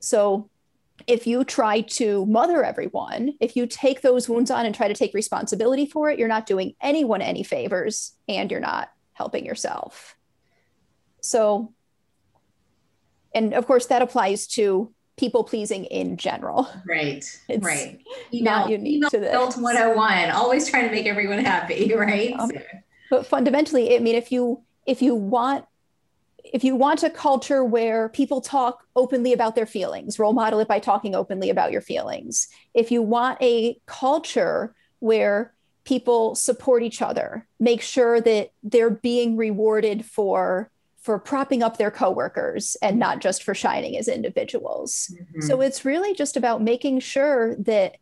So, 0.00 0.48
if 1.06 1.26
you 1.26 1.44
try 1.44 1.80
to 1.82 2.26
mother 2.26 2.64
everyone, 2.64 3.34
if 3.40 3.56
you 3.56 3.66
take 3.66 4.02
those 4.02 4.28
wounds 4.28 4.50
on 4.50 4.66
and 4.66 4.74
try 4.74 4.88
to 4.88 4.94
take 4.94 5.14
responsibility 5.14 5.86
for 5.86 6.10
it, 6.10 6.18
you're 6.18 6.28
not 6.28 6.46
doing 6.46 6.74
anyone 6.80 7.22
any 7.22 7.42
favors 7.42 8.12
and 8.28 8.50
you're 8.50 8.60
not 8.60 8.90
helping 9.12 9.44
yourself. 9.44 10.16
So, 11.20 11.72
and 13.34 13.54
of 13.54 13.66
course, 13.66 13.86
that 13.86 14.02
applies 14.02 14.46
to 14.48 14.92
people 15.16 15.44
pleasing 15.44 15.84
in 15.86 16.16
general. 16.16 16.68
Right. 16.86 17.24
It's 17.48 17.64
right. 17.64 18.00
Not 18.32 18.70
unique 18.70 19.08
to 19.10 19.18
this. 19.18 19.30
Built 19.30 19.56
101, 19.56 20.30
always 20.30 20.68
trying 20.68 20.88
to 20.88 20.90
make 20.90 21.06
everyone 21.06 21.38
happy, 21.38 21.94
right? 21.96 22.34
Um, 22.38 22.50
but 23.10 23.26
fundamentally, 23.26 23.94
I 23.94 23.98
mean, 24.00 24.14
if 24.14 24.32
you 24.32 24.62
if 24.86 25.00
you 25.00 25.14
want 25.14 25.64
if 26.44 26.64
you 26.64 26.76
want 26.76 27.02
a 27.02 27.10
culture 27.10 27.64
where 27.64 28.08
people 28.08 28.40
talk 28.40 28.84
openly 28.96 29.32
about 29.32 29.54
their 29.54 29.66
feelings, 29.66 30.18
role 30.18 30.32
model 30.32 30.60
it 30.60 30.68
by 30.68 30.78
talking 30.78 31.14
openly 31.14 31.50
about 31.50 31.72
your 31.72 31.80
feelings. 31.80 32.48
If 32.74 32.90
you 32.90 33.02
want 33.02 33.38
a 33.40 33.78
culture 33.86 34.74
where 34.98 35.52
people 35.84 36.34
support 36.34 36.82
each 36.82 37.02
other, 37.02 37.46
make 37.58 37.82
sure 37.82 38.20
that 38.20 38.50
they're 38.62 38.90
being 38.90 39.36
rewarded 39.36 40.04
for 40.04 40.70
for 40.98 41.18
propping 41.18 41.64
up 41.64 41.78
their 41.78 41.90
coworkers 41.90 42.76
and 42.80 42.96
not 42.96 43.20
just 43.20 43.42
for 43.42 43.56
shining 43.56 43.96
as 43.96 44.06
individuals. 44.06 45.12
Mm-hmm. 45.12 45.40
So 45.40 45.60
it's 45.60 45.84
really 45.84 46.14
just 46.14 46.36
about 46.36 46.62
making 46.62 47.00
sure 47.00 47.56
that 47.56 47.96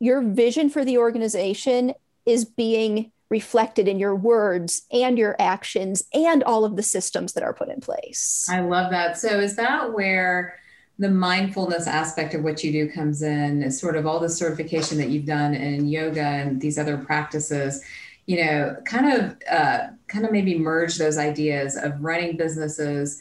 your 0.00 0.20
vision 0.20 0.68
for 0.68 0.84
the 0.84 0.98
organization 0.98 1.94
is 2.26 2.44
being 2.44 3.12
reflected 3.32 3.88
in 3.88 3.98
your 3.98 4.14
words 4.14 4.82
and 4.92 5.18
your 5.18 5.34
actions 5.40 6.04
and 6.14 6.44
all 6.44 6.64
of 6.64 6.76
the 6.76 6.82
systems 6.82 7.32
that 7.32 7.42
are 7.42 7.54
put 7.54 7.68
in 7.68 7.80
place. 7.80 8.46
I 8.48 8.60
love 8.60 8.92
that. 8.92 9.18
So 9.18 9.40
is 9.40 9.56
that 9.56 9.92
where 9.92 10.58
the 10.98 11.10
mindfulness 11.10 11.86
aspect 11.86 12.34
of 12.34 12.44
what 12.44 12.62
you 12.62 12.70
do 12.70 12.92
comes 12.92 13.22
in 13.22 13.62
is 13.62 13.80
sort 13.80 13.96
of 13.96 14.06
all 14.06 14.20
the 14.20 14.28
certification 14.28 14.98
that 14.98 15.08
you've 15.08 15.26
done 15.26 15.54
in 15.54 15.88
yoga 15.88 16.20
and 16.20 16.60
these 16.60 16.78
other 16.78 16.98
practices 16.98 17.82
you 18.26 18.44
know, 18.44 18.76
kind 18.84 19.12
of 19.12 19.36
uh, 19.50 19.88
kind 20.08 20.24
of 20.24 20.32
maybe 20.32 20.58
merge 20.58 20.96
those 20.96 21.18
ideas 21.18 21.76
of 21.76 22.02
running 22.02 22.36
businesses, 22.36 23.20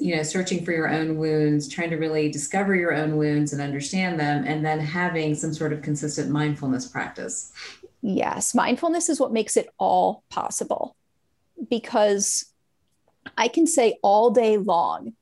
you 0.00 0.16
know, 0.16 0.22
searching 0.22 0.64
for 0.64 0.72
your 0.72 0.88
own 0.88 1.16
wounds, 1.16 1.68
trying 1.68 1.90
to 1.90 1.96
really 1.96 2.30
discover 2.30 2.74
your 2.74 2.92
own 2.92 3.16
wounds 3.16 3.52
and 3.52 3.62
understand 3.62 4.18
them, 4.18 4.44
and 4.44 4.64
then 4.64 4.80
having 4.80 5.34
some 5.34 5.54
sort 5.54 5.72
of 5.72 5.82
consistent 5.82 6.30
mindfulness 6.30 6.88
practice. 6.88 7.52
Yes, 8.08 8.54
mindfulness 8.54 9.08
is 9.08 9.18
what 9.18 9.32
makes 9.32 9.56
it 9.56 9.68
all 9.78 10.22
possible 10.30 10.94
because 11.68 12.44
I 13.36 13.48
can 13.48 13.66
say 13.66 13.98
all 14.00 14.30
day 14.30 14.58
long, 14.58 15.14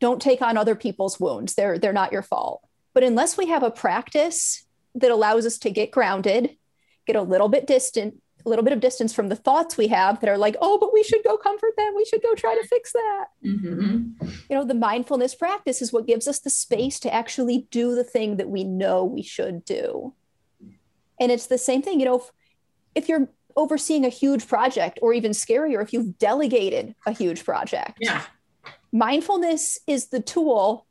don't 0.00 0.20
take 0.20 0.42
on 0.42 0.56
other 0.56 0.74
people's 0.74 1.20
wounds. 1.20 1.54
They're 1.54 1.78
they're 1.78 1.92
not 1.92 2.10
your 2.10 2.22
fault. 2.22 2.66
But 2.92 3.04
unless 3.04 3.36
we 3.36 3.46
have 3.46 3.62
a 3.62 3.70
practice 3.70 4.66
that 4.96 5.12
allows 5.12 5.46
us 5.46 5.58
to 5.58 5.70
get 5.70 5.92
grounded, 5.92 6.56
get 7.06 7.14
a 7.14 7.22
little 7.22 7.48
bit 7.48 7.68
distant 7.68 8.20
a 8.44 8.48
little 8.48 8.64
bit 8.64 8.72
of 8.72 8.80
distance 8.80 9.12
from 9.12 9.28
the 9.28 9.36
thoughts 9.36 9.76
we 9.76 9.88
have 9.88 10.20
that 10.20 10.30
are 10.30 10.38
like, 10.38 10.56
oh, 10.60 10.78
but 10.78 10.92
we 10.92 11.02
should 11.02 11.22
go 11.24 11.36
comfort 11.36 11.74
them. 11.76 11.92
We 11.94 12.04
should 12.04 12.22
go 12.22 12.34
try 12.34 12.54
to 12.54 12.66
fix 12.66 12.92
that. 12.92 13.26
Mm-hmm. 13.44 14.26
You 14.48 14.56
know, 14.56 14.64
the 14.64 14.74
mindfulness 14.74 15.34
practice 15.34 15.82
is 15.82 15.92
what 15.92 16.06
gives 16.06 16.26
us 16.26 16.40
the 16.40 16.50
space 16.50 16.98
to 17.00 17.12
actually 17.12 17.66
do 17.70 17.94
the 17.94 18.04
thing 18.04 18.36
that 18.36 18.48
we 18.48 18.64
know 18.64 19.04
we 19.04 19.22
should 19.22 19.64
do. 19.64 20.14
And 21.20 21.32
it's 21.32 21.46
the 21.46 21.58
same 21.58 21.82
thing, 21.82 22.00
you 22.00 22.06
know, 22.06 22.16
if, 22.16 22.30
if 22.94 23.08
you're 23.08 23.28
overseeing 23.56 24.04
a 24.04 24.08
huge 24.08 24.46
project, 24.46 24.98
or 25.02 25.12
even 25.12 25.32
scarier, 25.32 25.82
if 25.82 25.92
you've 25.92 26.16
delegated 26.18 26.94
a 27.06 27.12
huge 27.12 27.44
project. 27.44 27.98
Yeah. 28.00 28.22
Mindfulness 28.92 29.78
is 29.86 30.06
the 30.06 30.20
tool 30.20 30.86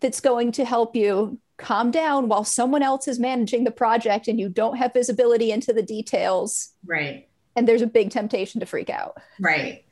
that's 0.00 0.20
going 0.20 0.52
to 0.52 0.64
help 0.64 0.96
you 0.96 1.38
calm 1.58 1.90
down 1.90 2.28
while 2.28 2.44
someone 2.44 2.82
else 2.82 3.06
is 3.08 3.18
managing 3.18 3.64
the 3.64 3.70
project 3.70 4.28
and 4.28 4.38
you 4.38 4.48
don't 4.48 4.76
have 4.76 4.92
visibility 4.92 5.50
into 5.50 5.72
the 5.72 5.82
details. 5.82 6.70
Right. 6.84 7.28
And 7.54 7.66
there's 7.66 7.82
a 7.82 7.86
big 7.86 8.10
temptation 8.10 8.60
to 8.60 8.66
freak 8.66 8.90
out. 8.90 9.16
Right. 9.40 9.84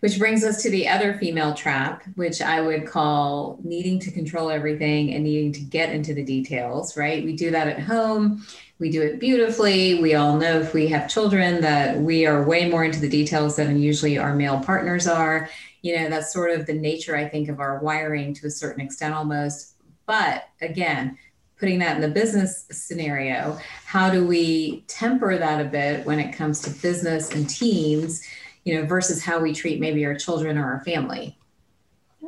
Which 0.00 0.18
brings 0.18 0.44
us 0.44 0.62
to 0.62 0.70
the 0.70 0.88
other 0.88 1.18
female 1.18 1.54
trap, 1.54 2.04
which 2.14 2.40
I 2.40 2.60
would 2.60 2.86
call 2.86 3.58
needing 3.62 3.98
to 4.00 4.10
control 4.10 4.50
everything 4.50 5.14
and 5.14 5.24
needing 5.24 5.52
to 5.52 5.60
get 5.60 5.90
into 5.90 6.14
the 6.14 6.24
details, 6.24 6.96
right? 6.96 7.24
We 7.24 7.34
do 7.34 7.50
that 7.50 7.66
at 7.68 7.80
home. 7.80 8.44
We 8.78 8.90
do 8.90 9.02
it 9.02 9.20
beautifully. 9.20 10.02
We 10.02 10.14
all 10.14 10.36
know 10.36 10.60
if 10.60 10.74
we 10.74 10.88
have 10.88 11.08
children 11.08 11.60
that 11.60 11.98
we 11.98 12.26
are 12.26 12.44
way 12.44 12.68
more 12.68 12.84
into 12.84 13.00
the 13.00 13.08
details 13.08 13.56
than 13.56 13.78
usually 13.78 14.18
our 14.18 14.34
male 14.34 14.60
partners 14.60 15.06
are. 15.06 15.48
You 15.82 15.96
know, 15.96 16.08
that's 16.08 16.32
sort 16.32 16.50
of 16.50 16.66
the 16.66 16.74
nature, 16.74 17.16
I 17.16 17.28
think, 17.28 17.48
of 17.48 17.60
our 17.60 17.78
wiring 17.78 18.34
to 18.34 18.46
a 18.46 18.50
certain 18.50 18.84
extent 18.84 19.14
almost 19.14 19.74
but 20.06 20.48
again, 20.60 21.18
putting 21.58 21.78
that 21.78 21.96
in 21.96 22.02
the 22.02 22.08
business 22.08 22.66
scenario, 22.70 23.58
how 23.84 24.10
do 24.10 24.26
we 24.26 24.82
temper 24.82 25.38
that 25.38 25.60
a 25.60 25.68
bit 25.68 26.04
when 26.04 26.18
it 26.18 26.32
comes 26.32 26.60
to 26.62 26.70
business 26.70 27.30
and 27.32 27.48
teams, 27.48 28.22
you 28.64 28.74
know, 28.74 28.86
versus 28.86 29.22
how 29.22 29.40
we 29.40 29.52
treat 29.52 29.80
maybe 29.80 30.04
our 30.04 30.14
children 30.14 30.58
or 30.58 30.64
our 30.64 30.84
family? 30.84 31.38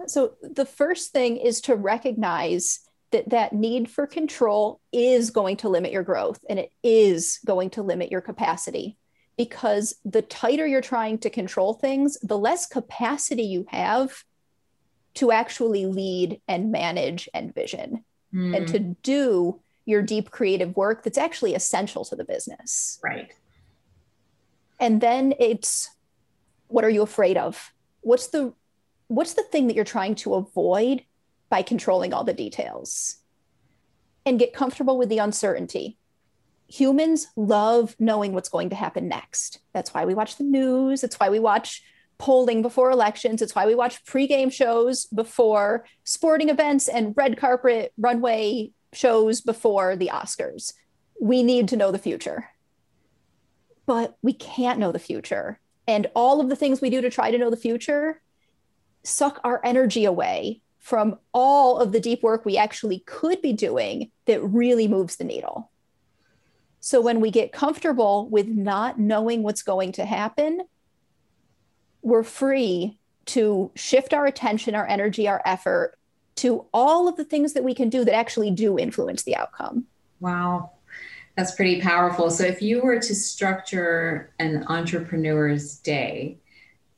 So 0.07 0.35
the 0.43 0.67
first 0.67 1.13
thing 1.13 1.37
is 1.37 1.61
to 1.63 1.75
recognize 1.75 2.81
that 3.13 3.31
that 3.31 3.53
need 3.53 3.91
for 3.91 4.07
control 4.07 4.81
is 4.93 5.31
going 5.31 5.57
to 5.59 5.69
limit 5.69 5.93
your 5.93 6.03
growth 6.03 6.41
and 6.49 6.59
it 6.59 6.73
is 6.83 7.39
going 7.45 7.71
to 7.71 7.83
limit 7.83 8.11
your 8.11 8.21
capacity 8.21 8.97
because 9.37 9.95
the 10.05 10.23
tighter 10.23 10.67
you're 10.67 10.81
trying 10.81 11.19
to 11.19 11.31
control 11.31 11.75
things, 11.75 12.19
the 12.23 12.39
less 12.39 12.67
capacity 12.67 13.43
you 13.43 13.67
have 13.69 14.25
to 15.15 15.31
actually 15.31 15.87
lead 15.87 16.41
and 16.49 16.73
manage 16.73 17.29
and 17.33 17.55
vision 17.55 18.05
mm. 18.33 18.57
and 18.57 18.69
to 18.69 18.79
do 18.79 19.61
your 19.85 20.03
deep 20.03 20.31
creative 20.31 20.77
work 20.77 21.05
that's 21.05 21.19
actually 21.19 21.55
essential 21.55 22.05
to 22.05 22.17
the 22.17 22.25
business. 22.25 22.99
Right. 23.03 23.33
And 24.81 25.01
then 25.01 25.33
it's 25.39 25.91
what 26.69 26.85
are 26.85 26.91
you 26.91 27.03
afraid 27.03 27.37
of? 27.37 27.73
What's 28.01 28.29
the 28.29 28.53
what's 29.09 29.35
the 29.35 29.45
thing 29.45 29.69
that 29.69 29.77
you're 29.77 29.85
trying 29.85 30.17
to 30.17 30.35
avoid 30.35 31.03
by 31.49 31.63
controlling 31.63 32.13
all 32.13 32.25
the 32.25 32.33
details? 32.33 33.17
And 34.25 34.39
get 34.39 34.53
comfortable 34.53 34.99
with 34.99 35.09
the 35.09 35.19
uncertainty. 35.19 35.99
Humans 36.69 37.29
love 37.37 37.95
knowing 37.99 38.33
what's 38.33 38.49
going 38.49 38.71
to 38.71 38.77
happen 38.77 39.07
next. 39.07 39.61
That's 39.73 39.95
why 39.95 40.05
we 40.05 40.15
watch 40.15 40.37
the 40.37 40.45
news. 40.45 41.05
It's 41.05 41.19
why 41.21 41.31
we 41.31 41.39
watch 41.39 41.83
polling 42.19 42.63
before 42.63 42.91
elections. 42.91 43.43
It's 43.43 43.55
why 43.55 43.67
we 43.67 43.75
watch 43.75 44.05
pregame 44.05 44.53
shows 44.53 45.07
before 45.07 45.85
sporting 46.05 46.49
events 46.49 46.89
and 46.89 47.15
red 47.17 47.37
carpet 47.37 47.93
runway 47.99 48.73
shows 48.93 49.41
before 49.41 49.97
the 49.97 50.11
Oscars. 50.13 50.73
We 51.21 51.43
need 51.43 51.69
to 51.69 51.77
know 51.77 51.93
the 51.93 51.99
future. 51.99 52.51
But 53.85 54.17
we 54.23 54.33
can't 54.33 54.79
know 54.79 54.93
the 54.93 54.99
future. 54.99 55.61
And 55.87 56.09
all 56.15 56.41
of 56.41 56.49
the 56.49 56.57
things 56.57 56.81
we 56.81 56.91
do 56.91 57.01
to 57.01 57.11
try 57.11 57.31
to 57.31 57.39
know 57.39 57.51
the 57.51 57.57
future 57.57 58.21
suck 59.05 59.41
our 59.45 59.61
energy 59.63 60.05
away 60.05 60.63
from 60.87 61.19
all 61.33 61.79
of 61.79 61.91
the 61.91 61.99
deep 61.99 62.23
work 62.23 62.45
we 62.45 62.57
actually 62.57 63.01
could 63.07 63.43
be 63.43 63.53
doing 63.53 64.09
that 64.27 64.41
really 64.41 64.87
moves 64.87 65.17
the 65.17 65.25
needle. 65.25 65.69
So 66.79 67.01
when 67.01 67.21
we 67.21 67.33
get 67.33 67.51
comfortable 67.51 68.29
with 68.29 68.47
not 68.47 68.97
knowing 68.97 69.43
what's 69.43 69.65
going 69.65 69.91
to 69.93 70.07
happen, 70.07 70.61
we're 72.03 72.23
free 72.23 72.99
to 73.25 73.73
shift 73.75 74.15
our 74.15 74.27
attention, 74.27 74.77
our 74.77 74.87
energy, 74.87 75.27
our 75.27 75.43
effort 75.45 75.99
to 76.37 76.65
all 76.73 77.09
of 77.09 77.17
the 77.17 77.25
things 77.25 77.55
that 77.55 77.65
we 77.65 77.75
can 77.75 77.89
do 77.89 78.05
that 78.05 78.15
actually 78.15 78.53
do 78.53 78.79
influence 78.79 79.25
the 79.25 79.35
outcome. 79.35 79.87
Wow. 80.21 80.71
That's 81.35 81.57
pretty 81.57 81.81
powerful. 81.81 82.31
So, 82.31 82.45
if 82.45 82.63
you 82.63 82.81
were 82.81 83.01
to 83.01 83.15
structure 83.17 84.33
an 84.39 84.65
entrepreneur's 84.69 85.79
day, 85.79 86.39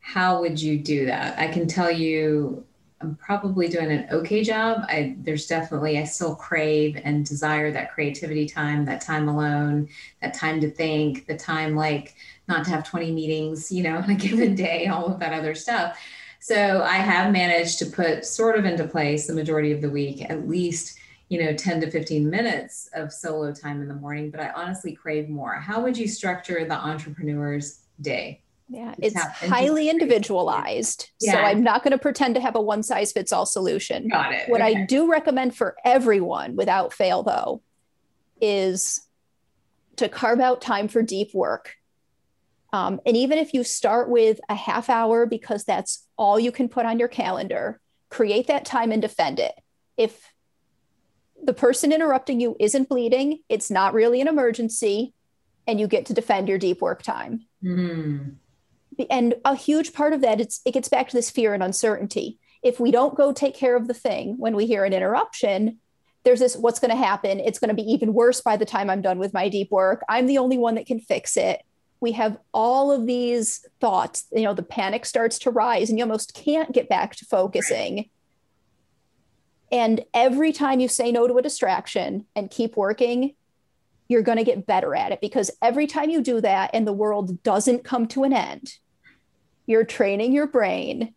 how 0.01 0.41
would 0.41 0.61
you 0.61 0.79
do 0.79 1.07
that? 1.07 1.39
I 1.39 1.49
can 1.49 1.67
tell 1.67 1.91
you 1.91 2.67
I'm 3.01 3.15
probably 3.15 3.69
doing 3.69 3.93
an 3.93 4.09
okay 4.11 4.43
job. 4.43 4.85
I 4.89 5.17
there's 5.21 5.47
definitely 5.47 5.99
I 5.99 6.05
still 6.05 6.35
crave 6.35 7.01
and 7.05 7.25
desire 7.25 7.71
that 7.71 7.93
creativity 7.93 8.47
time, 8.47 8.85
that 8.87 9.01
time 9.01 9.29
alone, 9.29 9.89
that 10.21 10.35
time 10.35 10.61
to 10.61 10.71
think, 10.71 11.27
the 11.27 11.37
time 11.37 11.77
like 11.77 12.17
not 12.49 12.65
to 12.65 12.71
have 12.71 12.89
20 12.89 13.13
meetings, 13.13 13.71
you 13.71 13.83
know, 13.83 13.99
in 14.05 14.11
a 14.11 14.15
given 14.15 14.55
day, 14.55 14.87
all 14.87 15.07
of 15.07 15.21
that 15.21 15.33
other 15.33 15.55
stuff. 15.55 15.99
So 16.41 16.83
I 16.83 16.97
have 16.97 17.33
managed 17.33 17.79
to 17.81 17.87
put 17.87 18.25
sort 18.25 18.59
of 18.59 18.65
into 18.65 18.87
place 18.87 19.27
the 19.27 19.35
majority 19.35 19.73
of 19.73 19.81
the 19.81 19.91
week, 19.91 20.29
at 20.29 20.49
least, 20.49 20.99
you 21.29 21.43
know, 21.43 21.53
10 21.53 21.81
to 21.83 21.91
15 21.91 22.29
minutes 22.29 22.89
of 22.95 23.13
solo 23.13 23.53
time 23.53 23.83
in 23.83 23.89
the 23.89 23.95
morning, 23.95 24.31
but 24.31 24.41
I 24.41 24.51
honestly 24.51 24.93
crave 24.93 25.29
more. 25.29 25.55
How 25.55 25.83
would 25.83 25.97
you 25.97 26.09
structure 26.09 26.65
the 26.65 26.75
entrepreneur's 26.75 27.81
day? 28.01 28.41
Yeah, 28.69 28.95
it's 28.99 29.19
highly 29.19 29.89
individualized. 29.89 31.11
Yeah. 31.21 31.33
So 31.33 31.39
I'm 31.39 31.63
not 31.63 31.83
going 31.83 31.93
to 31.93 31.99
pretend 31.99 32.35
to 32.35 32.41
have 32.41 32.55
a 32.55 32.61
one 32.61 32.83
size 32.83 33.13
fits 33.13 33.33
all 33.33 33.47
solution. 33.47 34.09
Got 34.09 34.33
it. 34.35 34.49
What 34.49 34.61
okay. 34.61 34.83
I 34.83 34.85
do 34.85 35.11
recommend 35.11 35.57
for 35.57 35.77
everyone 35.85 36.55
without 36.55 36.93
fail, 36.93 37.23
though, 37.23 37.63
is 38.43 39.01
to 39.97 40.09
carve 40.09 40.41
out 40.41 40.61
time 40.61 40.89
for 40.89 41.03
deep 41.03 41.33
work. 41.33 41.77
Um, 42.73 43.01
and 43.07 43.17
even 43.17 43.39
if 43.39 43.55
you 43.55 43.65
start 43.65 44.11
with 44.11 44.39
a 44.51 44.55
half 44.55 44.91
hour 44.91 45.25
because 45.25 45.65
that's 45.65 46.07
all 46.19 46.39
you 46.39 46.53
can 46.53 46.69
put 46.69 46.85
on 46.85 46.99
your 46.99 47.09
calendar, 47.09 47.81
create 48.11 48.49
that 48.49 48.67
time 48.67 48.93
and 48.93 49.01
defend 49.01 49.39
it. 49.39 49.55
If 49.97 50.31
the 51.43 51.55
person 51.55 51.91
interrupting 51.91 52.39
you 52.39 52.55
isn't 52.61 52.91
bleeding, 52.91 53.39
it's 53.49 53.71
not 53.71 53.95
really 53.95 54.21
an 54.21 54.29
emergency, 54.29 55.15
and 55.67 55.81
you 55.81 55.89
get 55.89 56.07
to 56.07 56.15
defend 56.15 56.49
your 56.51 56.59
deep 56.59 56.83
work 56.83 57.03
time. 57.03 57.47
Mm 57.65 58.35
and 59.11 59.35
a 59.45 59.55
huge 59.55 59.93
part 59.93 60.13
of 60.13 60.21
that 60.23 60.41
it's 60.41 60.61
it 60.65 60.73
gets 60.73 60.89
back 60.89 61.09
to 61.09 61.17
this 61.17 61.31
fear 61.31 61.55
and 61.55 61.63
uncertainty. 61.63 62.39
If 62.63 62.81
we 62.81 62.91
don't 62.91 63.17
go 63.17 63.33
take 63.33 63.55
care 63.55 63.77
of 63.77 63.87
the 63.87 63.95
thing 63.95 64.37
when 64.39 64.57
we 64.57 64.67
hear 64.67 64.85
an 64.85 64.93
interruption 64.93 65.79
there's 66.25 66.41
this 66.41 66.57
what's 66.57 66.81
going 66.81 66.91
to 66.91 66.97
happen? 66.97 67.41
It's 67.41 67.59
going 67.59 67.69
to 67.69 67.75
be 67.75 67.91
even 67.91 68.13
worse 68.13 68.41
by 68.41 68.57
the 68.57 68.65
time 68.65 68.91
i'm 68.91 69.01
done 69.01 69.19
with 69.19 69.33
my 69.33 69.49
deep 69.49 69.71
work. 69.71 70.03
I'm 70.09 70.27
the 70.27 70.39
only 70.39 70.59
one 70.59 70.75
that 70.75 70.87
can 70.87 71.01
fix 71.01 71.37
it. 71.37 71.63
We 72.01 72.13
have 72.13 72.37
all 72.53 72.93
of 72.93 73.07
these 73.07 73.65
thoughts 73.81 74.27
you 74.33 74.43
know 74.43 74.55
the 74.55 74.63
panic 74.63 75.07
starts 75.07 75.39
to 75.41 75.51
rise 75.51 75.89
and 75.89 75.99
you 75.99 76.05
almost 76.05 76.35
can't 76.35 76.73
get 76.73 76.89
back 76.89 77.17
to 77.17 77.25
focusing. 77.25 78.11
And 79.71 80.05
every 80.13 80.53
time 80.53 80.81
you 80.81 80.89
say 80.89 81.13
no 81.13 81.27
to 81.29 81.39
a 81.39 81.43
distraction 81.43 82.27
and 82.35 82.51
keep 82.51 82.77
working 82.77 83.35
you're 84.09 84.23
going 84.23 84.39
to 84.39 84.45
get 84.45 84.67
better 84.67 84.95
at 84.95 85.13
it 85.13 85.21
because 85.21 85.51
every 85.61 85.87
time 85.87 86.11
you 86.11 86.23
do 86.23 86.41
that 86.41 86.71
and 86.73 86.87
the 86.87 86.93
world 86.93 87.43
doesn't 87.43 87.85
come 87.85 88.07
to 88.09 88.25
an 88.25 88.33
end 88.33 88.79
you're 89.69 89.85
training 89.85 90.33
your 90.33 90.47
brain 90.47 91.15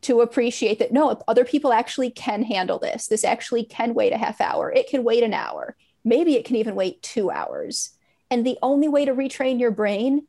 to 0.00 0.20
appreciate 0.20 0.78
that 0.78 0.92
no 0.92 1.20
other 1.26 1.44
people 1.44 1.72
actually 1.72 2.10
can 2.10 2.42
handle 2.42 2.78
this 2.78 3.06
this 3.06 3.24
actually 3.24 3.64
can 3.64 3.94
wait 3.94 4.12
a 4.12 4.18
half 4.18 4.40
hour 4.40 4.70
it 4.72 4.88
can 4.88 5.02
wait 5.02 5.24
an 5.24 5.32
hour 5.32 5.76
maybe 6.08 6.36
it 6.36 6.44
can 6.44 6.56
even 6.56 6.74
wait 6.74 7.02
2 7.02 7.30
hours. 7.30 7.90
And 8.30 8.44
the 8.44 8.58
only 8.62 8.88
way 8.88 9.04
to 9.04 9.14
retrain 9.14 9.60
your 9.60 9.70
brain 9.70 10.26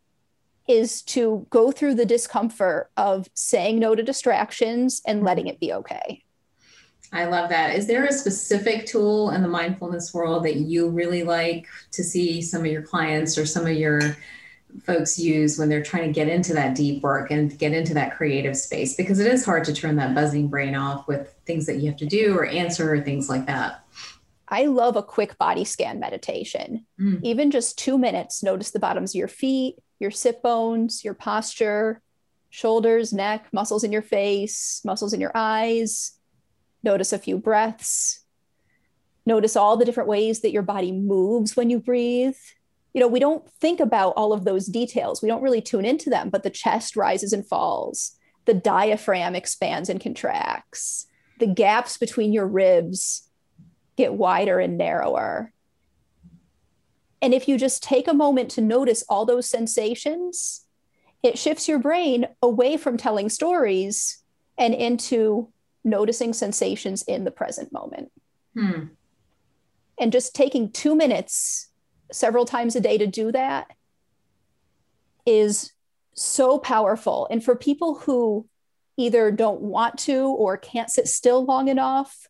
is 0.67 1.01
to 1.01 1.47
go 1.49 1.71
through 1.71 1.95
the 1.95 2.05
discomfort 2.05 2.91
of 2.95 3.27
saying 3.33 3.79
no 3.79 3.95
to 3.95 4.03
distractions 4.03 5.01
and 5.05 5.17
mm-hmm. 5.17 5.27
letting 5.27 5.47
it 5.47 5.59
be 5.59 5.73
okay. 5.73 6.23
I 7.11 7.25
love 7.25 7.49
that. 7.49 7.75
Is 7.75 7.87
there 7.87 8.05
a 8.05 8.13
specific 8.13 8.85
tool 8.85 9.31
in 9.31 9.41
the 9.41 9.47
mindfulness 9.47 10.13
world 10.13 10.45
that 10.45 10.57
you 10.57 10.89
really 10.89 11.23
like 11.23 11.65
to 11.93 12.03
see 12.03 12.39
some 12.39 12.61
of 12.61 12.67
your 12.67 12.83
clients 12.83 13.35
or 13.35 13.47
some 13.47 13.65
of 13.65 13.73
your 13.73 14.15
folks 14.83 15.19
use 15.19 15.57
when 15.57 15.69
they're 15.69 15.83
trying 15.83 16.07
to 16.07 16.13
get 16.13 16.27
into 16.27 16.53
that 16.53 16.75
deep 16.75 17.01
work 17.03 17.31
and 17.31 17.57
get 17.57 17.73
into 17.73 17.93
that 17.93 18.15
creative 18.15 18.55
space 18.55 18.95
because 18.95 19.19
it 19.19 19.31
is 19.31 19.43
hard 19.43 19.63
to 19.65 19.73
turn 19.73 19.95
that 19.95 20.15
buzzing 20.15 20.47
brain 20.47 20.75
off 20.75 21.07
with 21.07 21.35
things 21.45 21.65
that 21.65 21.77
you 21.77 21.87
have 21.87 21.97
to 21.97 22.05
do 22.05 22.35
or 22.35 22.45
answer 22.45 22.93
or 22.93 23.01
things 23.01 23.29
like 23.29 23.45
that. 23.47 23.83
I 24.47 24.65
love 24.65 24.95
a 24.95 25.03
quick 25.03 25.37
body 25.37 25.63
scan 25.63 25.99
meditation. 25.99 26.85
Mm. 26.99 27.19
Even 27.23 27.51
just 27.51 27.77
two 27.77 27.97
minutes, 27.97 28.41
notice 28.41 28.71
the 28.71 28.79
bottoms 28.79 29.11
of 29.11 29.19
your 29.19 29.27
feet, 29.27 29.75
your 29.99 30.11
sit 30.11 30.41
bones, 30.41 31.03
your 31.03 31.13
posture, 31.13 32.01
shoulders, 32.49 33.13
neck, 33.13 33.47
muscles 33.53 33.83
in 33.83 33.91
your 33.91 34.01
face, 34.01 34.81
muscles 34.83 35.13
in 35.13 35.21
your 35.21 35.31
eyes. 35.35 36.13
Notice 36.83 37.13
a 37.13 37.19
few 37.19 37.37
breaths. 37.37 38.21
Notice 39.25 39.55
all 39.55 39.77
the 39.77 39.85
different 39.85 40.09
ways 40.09 40.41
that 40.41 40.51
your 40.51 40.63
body 40.63 40.91
moves 40.91 41.55
when 41.55 41.69
you 41.69 41.79
breathe 41.79 42.37
you 42.93 43.01
know, 43.01 43.07
we 43.07 43.19
don't 43.19 43.47
think 43.59 43.79
about 43.79 44.13
all 44.15 44.33
of 44.33 44.45
those 44.45 44.65
details. 44.65 45.21
We 45.21 45.29
don't 45.29 45.43
really 45.43 45.61
tune 45.61 45.85
into 45.85 46.09
them, 46.09 46.29
but 46.29 46.43
the 46.43 46.49
chest 46.49 46.95
rises 46.95 47.33
and 47.33 47.47
falls, 47.47 48.17
the 48.45 48.53
diaphragm 48.53 49.35
expands 49.35 49.89
and 49.89 50.01
contracts, 50.01 51.05
the 51.39 51.47
gaps 51.47 51.97
between 51.97 52.33
your 52.33 52.47
ribs 52.47 53.29
get 53.95 54.13
wider 54.13 54.59
and 54.59 54.77
narrower. 54.77 55.53
And 57.21 57.33
if 57.33 57.47
you 57.47 57.57
just 57.57 57.83
take 57.83 58.07
a 58.07 58.13
moment 58.13 58.49
to 58.51 58.61
notice 58.61 59.03
all 59.07 59.25
those 59.25 59.47
sensations, 59.47 60.65
it 61.21 61.37
shifts 61.37 61.67
your 61.67 61.79
brain 61.79 62.27
away 62.41 62.77
from 62.77 62.97
telling 62.97 63.29
stories 63.29 64.23
and 64.57 64.73
into 64.73 65.49
noticing 65.83 66.33
sensations 66.33 67.03
in 67.03 67.23
the 67.23 67.31
present 67.31 67.71
moment. 67.71 68.11
Hmm. 68.57 68.85
And 69.99 70.11
just 70.11 70.33
taking 70.33 70.71
two 70.71 70.95
minutes 70.95 71.68
several 72.11 72.45
times 72.45 72.75
a 72.75 72.79
day 72.79 72.97
to 72.97 73.07
do 73.07 73.31
that 73.31 73.67
is 75.25 75.71
so 76.13 76.57
powerful. 76.57 77.27
And 77.29 77.43
for 77.43 77.55
people 77.55 77.95
who 77.95 78.47
either 78.97 79.31
don't 79.31 79.61
want 79.61 79.97
to 79.97 80.27
or 80.27 80.57
can't 80.57 80.89
sit 80.89 81.07
still 81.07 81.45
long 81.45 81.69
enough 81.69 82.27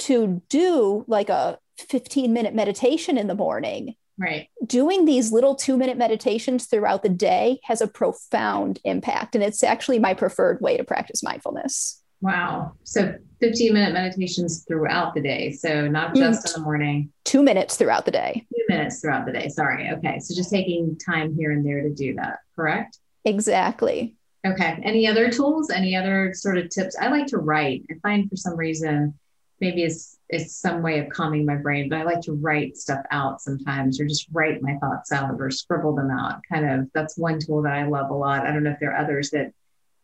to 0.00 0.42
do 0.48 1.04
like 1.08 1.30
a 1.30 1.58
15 1.78 2.32
minute 2.32 2.54
meditation 2.54 3.16
in 3.16 3.26
the 3.26 3.34
morning. 3.34 3.94
Right. 4.16 4.48
Doing 4.64 5.06
these 5.06 5.32
little 5.32 5.54
two 5.54 5.76
minute 5.76 5.96
meditations 5.96 6.66
throughout 6.66 7.02
the 7.02 7.08
day 7.08 7.58
has 7.64 7.80
a 7.80 7.88
profound 7.88 8.80
impact. 8.84 9.34
And 9.34 9.42
it's 9.42 9.64
actually 9.64 9.98
my 9.98 10.14
preferred 10.14 10.60
way 10.60 10.76
to 10.76 10.84
practice 10.84 11.22
mindfulness. 11.22 12.00
Wow. 12.20 12.72
So 12.84 13.16
15 13.44 13.74
minute 13.74 13.92
meditations 13.92 14.64
throughout 14.64 15.14
the 15.14 15.20
day. 15.20 15.52
So 15.52 15.86
not 15.86 16.14
mm. 16.14 16.16
just 16.16 16.48
in 16.48 16.62
the 16.62 16.64
morning. 16.64 17.12
Two 17.24 17.42
minutes 17.42 17.76
throughout 17.76 18.06
the 18.06 18.10
day. 18.10 18.46
Two 18.54 18.64
minutes 18.68 19.00
throughout 19.00 19.26
the 19.26 19.32
day. 19.32 19.48
Sorry. 19.48 19.90
Okay. 19.90 20.18
So 20.18 20.34
just 20.34 20.50
taking 20.50 20.96
time 20.96 21.36
here 21.36 21.50
and 21.50 21.64
there 21.64 21.82
to 21.82 21.90
do 21.90 22.14
that, 22.14 22.38
correct? 22.56 22.98
Exactly. 23.26 24.16
Okay. 24.46 24.80
Any 24.82 25.06
other 25.06 25.30
tools? 25.30 25.70
Any 25.70 25.94
other 25.94 26.32
sort 26.34 26.56
of 26.56 26.70
tips? 26.70 26.96
I 26.98 27.08
like 27.08 27.26
to 27.28 27.38
write. 27.38 27.84
I 27.90 27.94
find 28.02 28.28
for 28.30 28.36
some 28.36 28.56
reason, 28.56 29.14
maybe 29.60 29.82
it's 29.82 30.18
it's 30.30 30.56
some 30.56 30.82
way 30.82 30.98
of 31.00 31.10
calming 31.10 31.44
my 31.44 31.56
brain, 31.56 31.90
but 31.90 31.98
I 31.98 32.02
like 32.02 32.22
to 32.22 32.32
write 32.32 32.78
stuff 32.78 33.04
out 33.10 33.42
sometimes 33.42 34.00
or 34.00 34.06
just 34.06 34.26
write 34.32 34.62
my 34.62 34.76
thoughts 34.78 35.12
out 35.12 35.36
or 35.38 35.50
scribble 35.50 35.94
them 35.94 36.10
out. 36.10 36.40
Kind 36.50 36.68
of 36.68 36.90
that's 36.94 37.18
one 37.18 37.38
tool 37.38 37.62
that 37.62 37.74
I 37.74 37.84
love 37.84 38.10
a 38.10 38.14
lot. 38.14 38.46
I 38.46 38.52
don't 38.52 38.62
know 38.62 38.70
if 38.70 38.80
there 38.80 38.92
are 38.92 39.04
others 39.04 39.30
that 39.30 39.52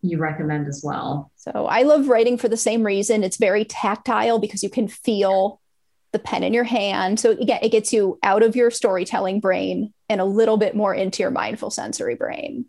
you 0.03 0.19
recommend 0.19 0.67
as 0.69 0.83
well? 0.85 1.31
So 1.37 1.67
I 1.67 1.83
love 1.83 2.09
writing 2.09 2.39
for 2.39 2.49
the 2.49 2.57
same 2.57 2.85
reason. 2.85 3.23
It's 3.23 3.37
very 3.37 3.65
tactile 3.65 4.39
because 4.39 4.63
you 4.63 4.71
can 4.71 4.89
feel 4.89 5.61
the 6.13 6.19
pen 6.19 6.43
in 6.43 6.55
your 6.55 6.65
hand. 6.65 7.21
So 7.21 7.31
again, 7.31 7.61
it 7.63 7.71
gets 7.71 7.93
you 7.93 8.19
out 8.23 8.43
of 8.43 8.57
your 8.57 8.71
storytelling 8.71 9.41
brain 9.41 9.93
and 10.09 10.21
a 10.21 10.25
little 10.25 10.57
bit 10.57 10.75
more 10.75 10.95
into 10.95 11.23
your 11.23 11.31
mindful 11.31 11.71
sensory 11.71 12.15
brain. 12.15 12.67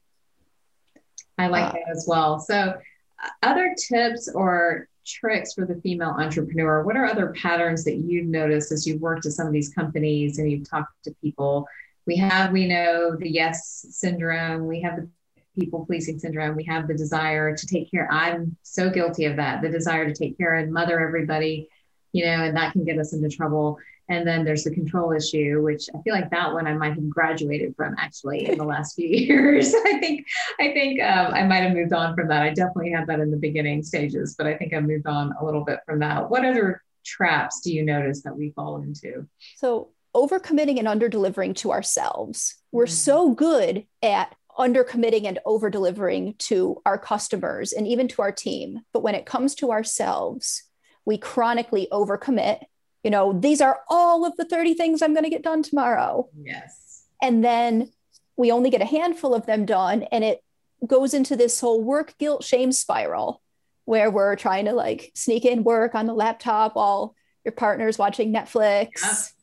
I 1.37 1.47
like 1.47 1.69
uh, 1.69 1.71
that 1.71 1.89
as 1.89 2.05
well. 2.07 2.39
So 2.39 2.55
uh, 2.55 3.29
other 3.41 3.75
tips 3.75 4.29
or 4.33 4.87
tricks 5.05 5.53
for 5.53 5.65
the 5.65 5.79
female 5.81 6.11
entrepreneur, 6.11 6.83
what 6.83 6.95
are 6.95 7.05
other 7.05 7.33
patterns 7.41 7.83
that 7.85 7.97
you've 7.97 8.27
noticed 8.27 8.71
as 8.71 8.85
you've 8.85 9.01
worked 9.01 9.25
at 9.25 9.31
some 9.31 9.47
of 9.47 9.53
these 9.53 9.73
companies 9.73 10.37
and 10.37 10.51
you've 10.51 10.69
talked 10.69 10.91
to 11.05 11.15
people? 11.23 11.67
We 12.05 12.17
have, 12.17 12.51
we 12.51 12.67
know 12.67 13.15
the 13.15 13.29
yes 13.29 13.85
syndrome, 13.89 14.67
we 14.67 14.81
have 14.81 14.97
the 14.97 15.09
people 15.57 15.85
pleasing 15.85 16.19
syndrome. 16.19 16.55
We 16.55 16.63
have 16.65 16.87
the 16.87 16.93
desire 16.93 17.55
to 17.55 17.67
take 17.67 17.91
care. 17.91 18.07
I'm 18.11 18.55
so 18.63 18.89
guilty 18.89 19.25
of 19.25 19.35
that. 19.37 19.61
The 19.61 19.69
desire 19.69 20.05
to 20.05 20.13
take 20.13 20.37
care 20.37 20.55
and 20.55 20.71
mother 20.71 20.99
everybody, 20.99 21.67
you 22.13 22.25
know, 22.25 22.43
and 22.43 22.55
that 22.55 22.73
can 22.73 22.85
get 22.85 22.99
us 22.99 23.13
into 23.13 23.29
trouble. 23.29 23.77
And 24.09 24.27
then 24.27 24.43
there's 24.43 24.65
the 24.65 24.71
control 24.71 25.13
issue, 25.13 25.61
which 25.61 25.87
I 25.95 26.01
feel 26.01 26.13
like 26.13 26.29
that 26.31 26.53
one 26.53 26.67
I 26.67 26.73
might 26.73 26.95
have 26.95 27.09
graduated 27.09 27.75
from 27.77 27.95
actually 27.97 28.49
in 28.49 28.57
the 28.57 28.65
last 28.65 28.95
few 28.95 29.07
years. 29.09 29.73
I 29.85 29.99
think 29.99 30.27
I 30.59 30.73
think 30.73 31.01
um, 31.01 31.33
I 31.33 31.43
might 31.43 31.63
have 31.63 31.73
moved 31.73 31.93
on 31.93 32.15
from 32.15 32.27
that. 32.27 32.43
I 32.43 32.49
definitely 32.49 32.91
had 32.91 33.07
that 33.07 33.19
in 33.19 33.31
the 33.31 33.37
beginning 33.37 33.83
stages, 33.83 34.35
but 34.37 34.47
I 34.47 34.57
think 34.57 34.73
I 34.73 34.79
moved 34.79 35.07
on 35.07 35.33
a 35.39 35.45
little 35.45 35.63
bit 35.63 35.79
from 35.85 35.99
that. 35.99 36.29
What 36.29 36.45
other 36.45 36.81
traps 37.05 37.61
do 37.61 37.73
you 37.73 37.83
notice 37.83 38.21
that 38.23 38.35
we 38.35 38.51
fall 38.51 38.81
into? 38.81 39.27
So 39.55 39.89
overcommitting 40.15 40.77
and 40.77 40.87
under 40.87 41.07
delivering 41.07 41.53
to 41.55 41.71
ourselves. 41.71 42.57
We're 42.71 42.85
mm-hmm. 42.85 42.93
so 42.93 43.31
good 43.31 43.85
at 44.01 44.35
under 44.57 44.83
committing 44.83 45.27
and 45.27 45.39
over 45.45 45.69
delivering 45.69 46.35
to 46.37 46.81
our 46.85 46.97
customers 46.97 47.73
and 47.73 47.87
even 47.87 48.07
to 48.09 48.21
our 48.21 48.31
team. 48.31 48.81
But 48.93 49.03
when 49.03 49.15
it 49.15 49.25
comes 49.25 49.55
to 49.55 49.71
ourselves, 49.71 50.63
we 51.05 51.17
chronically 51.17 51.87
overcommit. 51.91 52.61
You 53.03 53.11
know, 53.11 53.33
these 53.33 53.61
are 53.61 53.81
all 53.89 54.25
of 54.25 54.35
the 54.37 54.45
30 54.45 54.75
things 54.75 55.01
I'm 55.01 55.13
going 55.13 55.23
to 55.23 55.29
get 55.29 55.43
done 55.43 55.63
tomorrow. 55.63 56.29
Yes. 56.39 57.05
And 57.21 57.43
then 57.43 57.91
we 58.37 58.51
only 58.51 58.69
get 58.69 58.81
a 58.81 58.85
handful 58.85 59.33
of 59.33 59.45
them 59.45 59.65
done. 59.65 60.03
And 60.11 60.23
it 60.23 60.43
goes 60.85 61.13
into 61.13 61.35
this 61.35 61.59
whole 61.59 61.83
work 61.83 62.15
guilt 62.17 62.43
shame 62.43 62.71
spiral 62.71 63.41
where 63.85 64.11
we're 64.11 64.35
trying 64.35 64.65
to 64.65 64.73
like 64.73 65.11
sneak 65.15 65.45
in 65.45 65.63
work 65.63 65.95
on 65.95 66.05
the 66.05 66.13
laptop 66.13 66.75
while 66.75 67.15
your 67.43 67.51
partner's 67.51 67.97
watching 67.97 68.33
Netflix. 68.33 68.89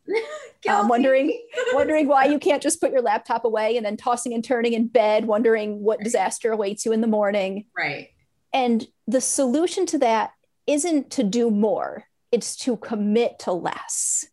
um, 0.68 0.88
wondering 0.88 1.40
wondering 1.72 2.06
why 2.06 2.24
you 2.24 2.38
can't 2.38 2.62
just 2.62 2.80
put 2.80 2.90
your 2.90 3.02
laptop 3.02 3.44
away 3.44 3.76
and 3.76 3.84
then 3.84 3.96
tossing 3.96 4.34
and 4.34 4.44
turning 4.44 4.72
in 4.72 4.86
bed 4.86 5.26
wondering 5.26 5.80
what 5.80 6.00
disaster 6.00 6.52
awaits 6.52 6.84
you 6.84 6.92
in 6.92 7.00
the 7.00 7.06
morning 7.06 7.64
right 7.76 8.08
and 8.52 8.86
the 9.06 9.20
solution 9.20 9.86
to 9.86 9.98
that 9.98 10.32
isn't 10.66 11.10
to 11.10 11.22
do 11.22 11.50
more 11.50 12.04
it's 12.32 12.56
to 12.56 12.76
commit 12.76 13.38
to 13.38 13.52
less 13.52 14.26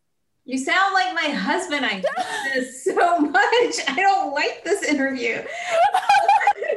you 0.47 0.59
sound 0.59 0.93
like 0.93 1.13
my 1.15 1.33
husband. 1.33 1.83
I 1.83 1.89
hate 2.17 2.53
this 2.53 2.83
so 2.83 3.17
much. 3.17 3.75
I 3.87 3.95
don't 3.95 4.31
like 4.31 4.63
this 4.63 4.83
interview. 4.83 5.41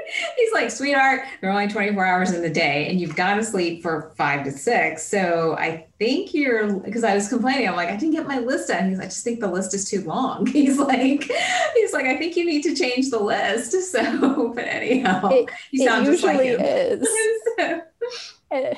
He's 0.37 0.53
like, 0.53 0.71
sweetheart, 0.71 1.23
there 1.41 1.51
are 1.51 1.53
only 1.53 1.69
24 1.69 2.05
hours 2.05 2.33
in 2.33 2.43
the 2.43 2.51
day 2.51 2.89
and 2.89 3.01
you've 3.01 3.17
got 3.17 3.35
to 3.35 3.45
sleep 3.45 3.83
for 3.83 4.13
five 4.17 4.45
to 4.45 4.51
six. 4.51 5.05
So 5.05 5.57
I 5.59 5.87
think 5.99 6.35
you're, 6.35 6.73
because 6.81 7.05
I 7.05 7.15
was 7.15 7.29
complaining, 7.29 7.69
I'm 7.69 7.77
like, 7.77 7.89
I 7.89 7.97
didn't 7.97 8.15
get 8.15 8.27
my 8.27 8.39
list 8.39 8.69
done. 8.69 8.89
He's 8.89 8.99
like, 8.99 9.07
I 9.07 9.09
just 9.09 9.25
think 9.25 9.41
the 9.41 9.51
list 9.51 9.75
is 9.75 9.89
too 9.89 10.03
long. 10.03 10.47
He's 10.59 10.79
like, 10.79 11.31
he's 11.75 11.93
like, 11.93 12.07
I 12.07 12.17
think 12.17 12.37
you 12.37 12.45
need 12.45 12.63
to 12.63 12.75
change 12.75 13.11
the 13.11 13.21
list. 13.21 13.75
So, 13.89 14.53
but 14.55 14.65
anyhow, 14.65 15.29
it, 15.29 15.49
you 15.71 15.87
sound 15.87 16.05
just 16.05 16.23
like 16.23 16.41
him. 16.41 16.61
is. 16.61 17.09
Eh. 18.51 18.75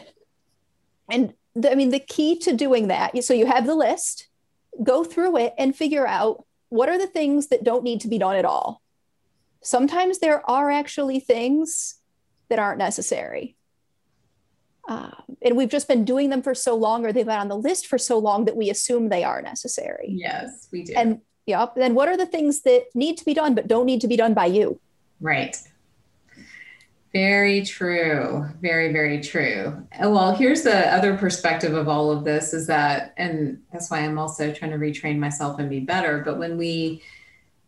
and 1.10 1.34
the, 1.56 1.72
I 1.72 1.74
mean, 1.74 1.90
the 1.90 1.98
key 1.98 2.38
to 2.40 2.54
doing 2.54 2.88
that, 2.88 3.24
so 3.24 3.34
you 3.34 3.46
have 3.46 3.66
the 3.66 3.74
list 3.74 4.28
go 4.82 5.02
through 5.02 5.38
it 5.38 5.54
and 5.58 5.74
figure 5.74 6.06
out 6.06 6.44
what 6.68 6.88
are 6.88 6.98
the 6.98 7.06
things 7.06 7.48
that 7.48 7.64
don't 7.64 7.82
need 7.82 8.00
to 8.02 8.08
be 8.08 8.18
done 8.18 8.36
at 8.36 8.44
all. 8.44 8.80
Sometimes 9.62 10.18
there 10.18 10.48
are 10.48 10.70
actually 10.70 11.20
things 11.20 11.96
that 12.48 12.58
aren't 12.58 12.78
necessary. 12.78 13.56
Um, 14.88 15.36
and 15.42 15.56
we've 15.56 15.68
just 15.68 15.86
been 15.86 16.04
doing 16.04 16.30
them 16.30 16.42
for 16.42 16.54
so 16.54 16.74
long, 16.74 17.04
or 17.04 17.12
they've 17.12 17.26
been 17.26 17.38
on 17.38 17.48
the 17.48 17.56
list 17.56 17.86
for 17.86 17.98
so 17.98 18.18
long 18.18 18.46
that 18.46 18.56
we 18.56 18.70
assume 18.70 19.08
they 19.08 19.22
are 19.22 19.40
necessary. 19.42 20.08
Yes, 20.08 20.68
we 20.72 20.82
do. 20.82 20.94
And 20.96 21.20
yep. 21.46 21.74
Then 21.76 21.94
what 21.94 22.08
are 22.08 22.16
the 22.16 22.26
things 22.26 22.62
that 22.62 22.86
need 22.94 23.16
to 23.18 23.24
be 23.24 23.34
done 23.34 23.54
but 23.54 23.68
don't 23.68 23.86
need 23.86 24.00
to 24.00 24.08
be 24.08 24.16
done 24.16 24.34
by 24.34 24.46
you? 24.46 24.80
Right. 25.20 25.56
Very 27.12 27.64
true. 27.64 28.46
Very, 28.60 28.92
very 28.92 29.20
true. 29.20 29.86
Well, 30.00 30.34
here's 30.34 30.62
the 30.62 30.92
other 30.94 31.16
perspective 31.16 31.74
of 31.74 31.88
all 31.88 32.10
of 32.10 32.24
this 32.24 32.54
is 32.54 32.68
that, 32.68 33.14
and 33.16 33.60
that's 33.72 33.90
why 33.90 34.00
I'm 34.00 34.18
also 34.18 34.52
trying 34.52 34.70
to 34.70 34.78
retrain 34.78 35.18
myself 35.18 35.58
and 35.58 35.68
be 35.68 35.80
better. 35.80 36.22
But 36.24 36.38
when 36.38 36.56
we 36.56 37.02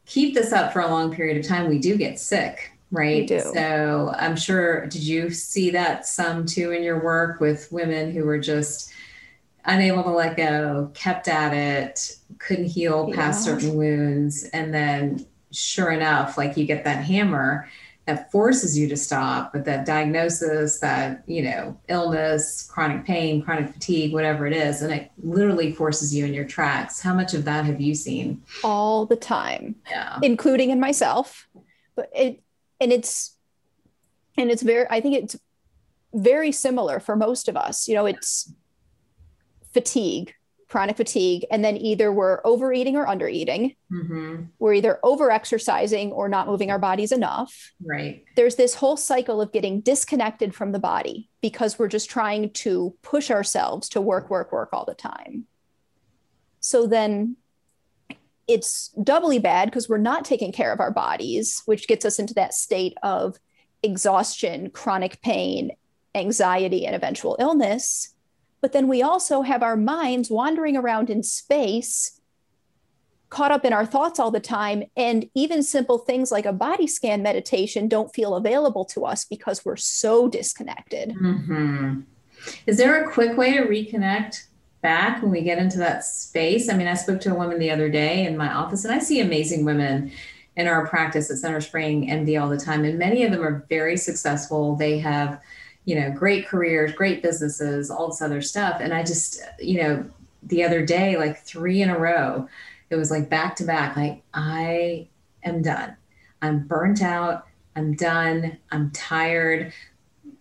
keep 0.07 0.35
this 0.35 0.53
up 0.53 0.73
for 0.73 0.81
a 0.81 0.89
long 0.89 1.15
period 1.15 1.37
of 1.37 1.47
time, 1.47 1.69
we 1.69 1.79
do 1.79 1.97
get 1.97 2.19
sick, 2.19 2.73
right? 2.91 3.23
We 3.23 3.27
do. 3.27 3.41
So 3.41 4.15
I'm 4.19 4.37
sure, 4.37 4.87
did 4.87 5.03
you 5.03 5.31
see 5.31 5.71
that 5.71 6.07
some 6.07 6.47
too 6.47 6.73
in 6.73 6.83
your 6.83 7.03
work 7.03 7.41
with 7.41 7.71
women 7.73 8.13
who 8.13 8.25
were 8.25 8.39
just 8.39 8.93
unable 9.65 10.03
to 10.03 10.11
let 10.11 10.37
go, 10.37 10.91
kept 10.95 11.29
at 11.29 11.55
it, 11.55 12.17
couldn't 12.39 12.67
heal 12.67 13.13
past 13.13 13.47
yeah. 13.47 13.55
certain 13.55 13.77
wounds. 13.77 14.45
And 14.53 14.75
then 14.75 15.27
sure 15.53 15.91
enough, 15.91 16.37
like 16.37 16.57
you 16.57 16.67
get 16.67 16.85
that 16.85 17.05
hammer 17.05 17.69
that 18.13 18.31
forces 18.31 18.79
you 18.79 18.89
to 18.89 18.97
stop, 18.97 19.53
but 19.53 19.65
that 19.65 19.87
diagnosis, 19.87 20.81
that, 20.81 21.23
you 21.27 21.43
know, 21.43 21.79
illness, 21.89 22.63
chronic 22.71 23.07
pain, 23.07 23.43
chronic 23.43 23.73
fatigue, 23.73 24.13
whatever 24.13 24.47
it 24.47 24.53
is, 24.53 24.83
and 24.83 24.93
it 24.93 25.11
literally 25.23 25.73
forces 25.73 26.15
you 26.15 26.27
in 26.27 26.35
your 26.35 26.45
tracks. 26.45 27.01
How 27.01 27.15
much 27.15 27.33
of 27.33 27.45
that 27.47 27.65
have 27.65 27.81
you 27.81 27.95
seen? 27.95 28.43
All 28.63 29.07
the 29.07 29.17
time. 29.17 29.77
Yeah. 29.89 30.19
Including 30.23 30.71
in 30.71 30.79
myself. 30.79 31.49
But 31.95 32.11
it 32.15 32.43
and 32.81 32.93
it's 32.93 33.37
and 34.37 34.51
it's 34.51 34.63
very 34.63 34.87
I 34.91 35.01
think 35.01 35.17
it's 35.17 35.39
very 36.15 36.53
similar 36.53 37.01
for 37.01 37.17
most 37.17 37.49
of 37.49 37.57
us. 37.57 37.89
You 37.89 37.95
know, 37.95 38.07
it's 38.07 38.53
fatigue 39.73 40.35
chronic 40.73 40.97
fatigue, 40.97 41.45
and 41.51 41.63
then 41.63 41.77
either 41.77 42.11
we're 42.11 42.41
overeating 42.47 42.97
or 42.97 43.05
undereating. 43.05 43.77
Mm-hmm. 43.93 44.45
We're 44.59 44.73
either 44.73 44.99
over 45.03 45.31
exercising 45.31 46.13
or 46.13 46.31
not 46.31 46.47
moving 46.47 46.71
our 46.71 46.79
bodies 46.79 47.13
enough. 47.13 47.73
Right. 47.85 48.25
There's 48.37 48.57
this 48.57 48.75
whole 48.75 48.97
cycle 48.97 49.43
of 49.43 49.53
getting 49.53 49.83
disconnected 49.83 50.55
from 50.55 50.73
the 50.73 50.79
body 50.79 51.29
because 51.43 51.79
we're 51.79 51.89
just 51.89 52.09
trying 52.09 52.55
to 52.55 52.97
push 53.03 53.31
ourselves 53.31 53.91
to 53.91 54.01
work, 54.01 54.31
work, 54.31 54.51
work 54.51 54.71
all 54.73 54.87
the 54.87 54.95
time. 54.95 55.45
So 56.61 56.87
then 56.87 57.37
it's 58.49 58.89
doubly 59.03 59.39
bad 59.39 59.67
because 59.67 59.91
we're 59.91 59.99
not 59.99 60.25
taking 60.25 60.53
care 60.53 60.73
of 60.73 60.81
our 60.81 60.91
bodies, 60.91 61.63
which 61.67 61.87
gets 61.87 62.07
us 62.07 62.19
into 62.19 62.33
that 62.33 62.55
state 62.55 62.97
of 63.03 63.37
exhaustion, 63.83 64.71
chronic 64.71 65.21
pain, 65.21 65.73
anxiety, 66.15 66.87
and 66.87 66.97
eventual 66.97 67.37
illness. 67.39 68.15
But 68.63 68.73
then 68.73 68.89
we 68.89 69.03
also 69.03 69.43
have 69.43 69.63
our 69.63 69.77
minds 69.77 70.31
wandering 70.31 70.77
around 70.77 71.11
in 71.11 71.23
space, 71.23 72.21
caught 73.29 73.51
up 73.51 73.65
in 73.65 73.73
our 73.73 73.85
thoughts 73.85 74.21
all 74.21 74.31
the 74.31 74.41
time. 74.41 74.85
And 74.97 75.29
even 75.35 75.63
simple 75.63 75.99
things 75.99 76.31
like 76.31 76.47
a 76.47 76.53
body 76.53 76.87
scan 76.87 77.23
meditation 77.23 77.89
don't 77.89 78.15
feel 78.15 78.37
available 78.37 78.85
to 78.87 79.05
us 79.05 79.25
because 79.25 79.65
we're 79.65 79.77
so 79.77 80.29
disconnected. 80.29 81.11
Mm-hmm. 81.11 82.01
Is 82.67 82.77
there 82.79 83.05
a 83.05 83.13
quick 83.13 83.37
way 83.37 83.53
to 83.55 83.65
reconnect 83.65 84.45
back 84.81 85.23
when 85.23 85.33
we 85.33 85.43
get 85.43 85.59
into 85.59 85.79
that 85.79 86.05
space? 86.05 86.69
I 86.69 86.77
mean, 86.77 86.89
I 86.89 86.95
spoke 86.95 87.21
to 87.23 87.33
a 87.33 87.35
woman 87.35 87.59
the 87.59 87.71
other 87.71 87.89
day 87.89 88.27
in 88.27 88.37
my 88.37 88.53
office, 88.53 88.85
and 88.85 88.95
I 88.95 88.99
see 89.01 89.21
amazing 89.21 89.65
women 89.65 90.13
in 90.57 90.67
our 90.67 90.87
practice 90.87 91.31
at 91.31 91.39
CentreSpring 91.39 92.11
MD 92.11 92.41
all 92.41 92.49
the 92.49 92.59
time. 92.59 92.85
And 92.85 92.99
many 92.99 93.25
of 93.25 93.33
them 93.33 93.43
are 93.43 93.65
very 93.69 93.97
successful. 93.97 94.77
They 94.77 94.99
have 94.99 95.41
you 95.85 95.99
know, 95.99 96.11
great 96.13 96.47
careers, 96.47 96.93
great 96.93 97.23
businesses, 97.23 97.91
all 97.91 98.09
this 98.09 98.23
other 98.23 98.41
stuff. 98.41 98.79
And 98.81 98.95
I 98.95 99.03
just, 99.03 99.41
you 99.59 99.83
know, 99.83 100.05
the 100.45 100.63
other 100.65 100.85
day, 100.85 101.17
like 101.17 101.39
three 101.39 101.83
in 101.83 101.91
a 101.91 101.99
row, 101.99 102.49
it 102.91 102.97
was 102.97 103.11
like 103.11 103.29
back 103.29 103.57
to 103.57 103.65
back, 103.65 103.97
like, 103.97 104.23
I 104.33 105.09
am 105.43 105.63
done. 105.63 105.97
I'm 106.41 106.67
burnt 106.67 107.03
out. 107.03 107.47
I'm 107.75 107.95
done. 107.95 108.59
I'm 108.71 108.91
tired. 108.91 109.73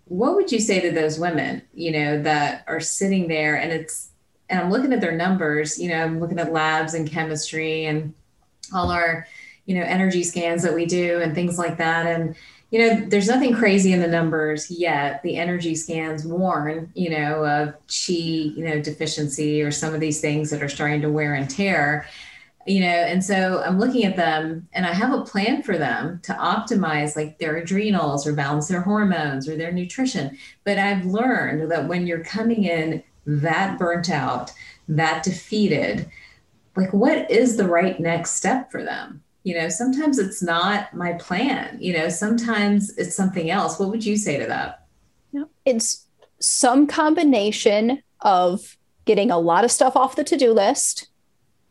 What 0.06 0.36
would 0.36 0.52
you 0.52 0.60
say 0.60 0.80
to 0.82 0.92
those 0.92 1.18
women, 1.18 1.62
you 1.74 1.92
know, 1.92 2.22
that 2.22 2.64
are 2.68 2.80
sitting 2.80 3.28
there 3.28 3.56
and 3.56 3.72
it's, 3.72 4.10
and 4.50 4.60
I'm 4.60 4.70
looking 4.70 4.92
at 4.92 5.02
their 5.02 5.16
numbers, 5.16 5.80
you 5.80 5.90
know, 5.90 6.04
I'm 6.04 6.20
looking 6.20 6.40
at 6.40 6.52
labs 6.52 6.94
and 6.94 7.10
chemistry 7.10 7.86
and 7.86 8.14
all 8.74 8.92
our, 8.92 9.26
you 9.66 9.76
know, 9.76 9.84
energy 9.84 10.24
scans 10.24 10.62
that 10.64 10.74
we 10.74 10.86
do 10.86 11.22
and 11.22 11.34
things 11.34 11.58
like 11.58 11.78
that. 11.78 12.06
And, 12.06 12.36
you 12.72 12.80
know, 12.80 13.06
there's 13.08 13.28
nothing 13.28 13.54
crazy 13.54 13.92
in 13.92 14.00
the 14.00 14.08
numbers 14.08 14.72
yet. 14.72 15.22
The 15.24 15.36
energy 15.36 15.76
scans 15.76 16.26
warn, 16.26 16.90
you 16.96 17.10
know, 17.10 17.46
of 17.46 17.74
chi, 17.88 18.14
you 18.14 18.64
know, 18.64 18.82
deficiency 18.82 19.62
or 19.62 19.72
some 19.72 19.94
of 19.94 20.00
these 20.00 20.22
things 20.22 20.50
that 20.50 20.64
are 20.64 20.70
starting 20.70 21.02
to 21.02 21.10
wear 21.10 21.34
and 21.34 21.50
tear, 21.50 22.08
you 22.66 22.80
know, 22.80 22.88
and 22.88 23.22
so 23.24 23.62
I'm 23.66 23.78
looking 23.78 24.06
at 24.06 24.16
them 24.16 24.70
and 24.72 24.86
I 24.86 24.94
have 24.94 25.14
a 25.14 25.26
plan 25.26 25.64
for 25.64 25.78
them 25.78 26.22
to 26.24 26.34
optimize 26.34 27.18
like 27.18 27.40
their 27.40 27.58
adrenals 27.58 28.26
or 28.26 28.34
balance 28.34 28.70
their 28.70 28.82
hormones 28.82 29.50
or 29.50 29.58
their 29.58 29.74
nutrition. 29.74 30.38
But 30.64 30.78
I've 30.78 31.06
learned 31.06 31.70
that 31.72 31.90
when 31.90 32.08
you're 32.08 32.24
coming 32.24 32.64
in 32.64 33.04
that 33.26 33.78
burnt 33.80 34.10
out, 34.10 34.54
that 34.88 35.24
defeated, 35.24 36.10
like 36.78 36.94
what 36.94 37.30
is 37.30 37.58
the 37.58 37.68
right 37.68 38.00
next 38.00 38.32
step 38.32 38.72
for 38.72 38.82
them? 38.82 39.24
You 39.44 39.56
know 39.56 39.70
sometimes 39.70 40.20
it's 40.20 40.42
not 40.44 40.94
my 40.94 41.14
plan 41.14 41.78
you 41.80 41.94
know 41.94 42.10
sometimes 42.10 42.96
it's 42.98 43.16
something 43.16 43.50
else. 43.50 43.80
What 43.80 43.90
would 43.90 44.06
you 44.06 44.18
say 44.18 44.38
to 44.38 44.46
that? 44.48 44.86
It's 45.66 46.08
some 46.40 46.88
combination 46.88 48.02
of 48.22 48.78
getting 49.06 49.32
a 49.32 49.40
lot 49.40 49.64
of 49.64 49.72
stuff 49.72 49.96
off 49.96 50.16
the 50.16 50.24
to-do 50.24 50.54
list 50.54 51.08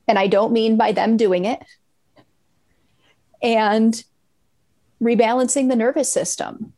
and 0.09 0.19
i 0.19 0.27
don't 0.27 0.53
mean 0.53 0.77
by 0.77 0.93
them 0.93 1.17
doing 1.17 1.45
it 1.45 1.61
and 3.43 4.05
rebalancing 5.03 5.69
the 5.69 5.77
nervous 5.77 6.13
system. 6.13 6.73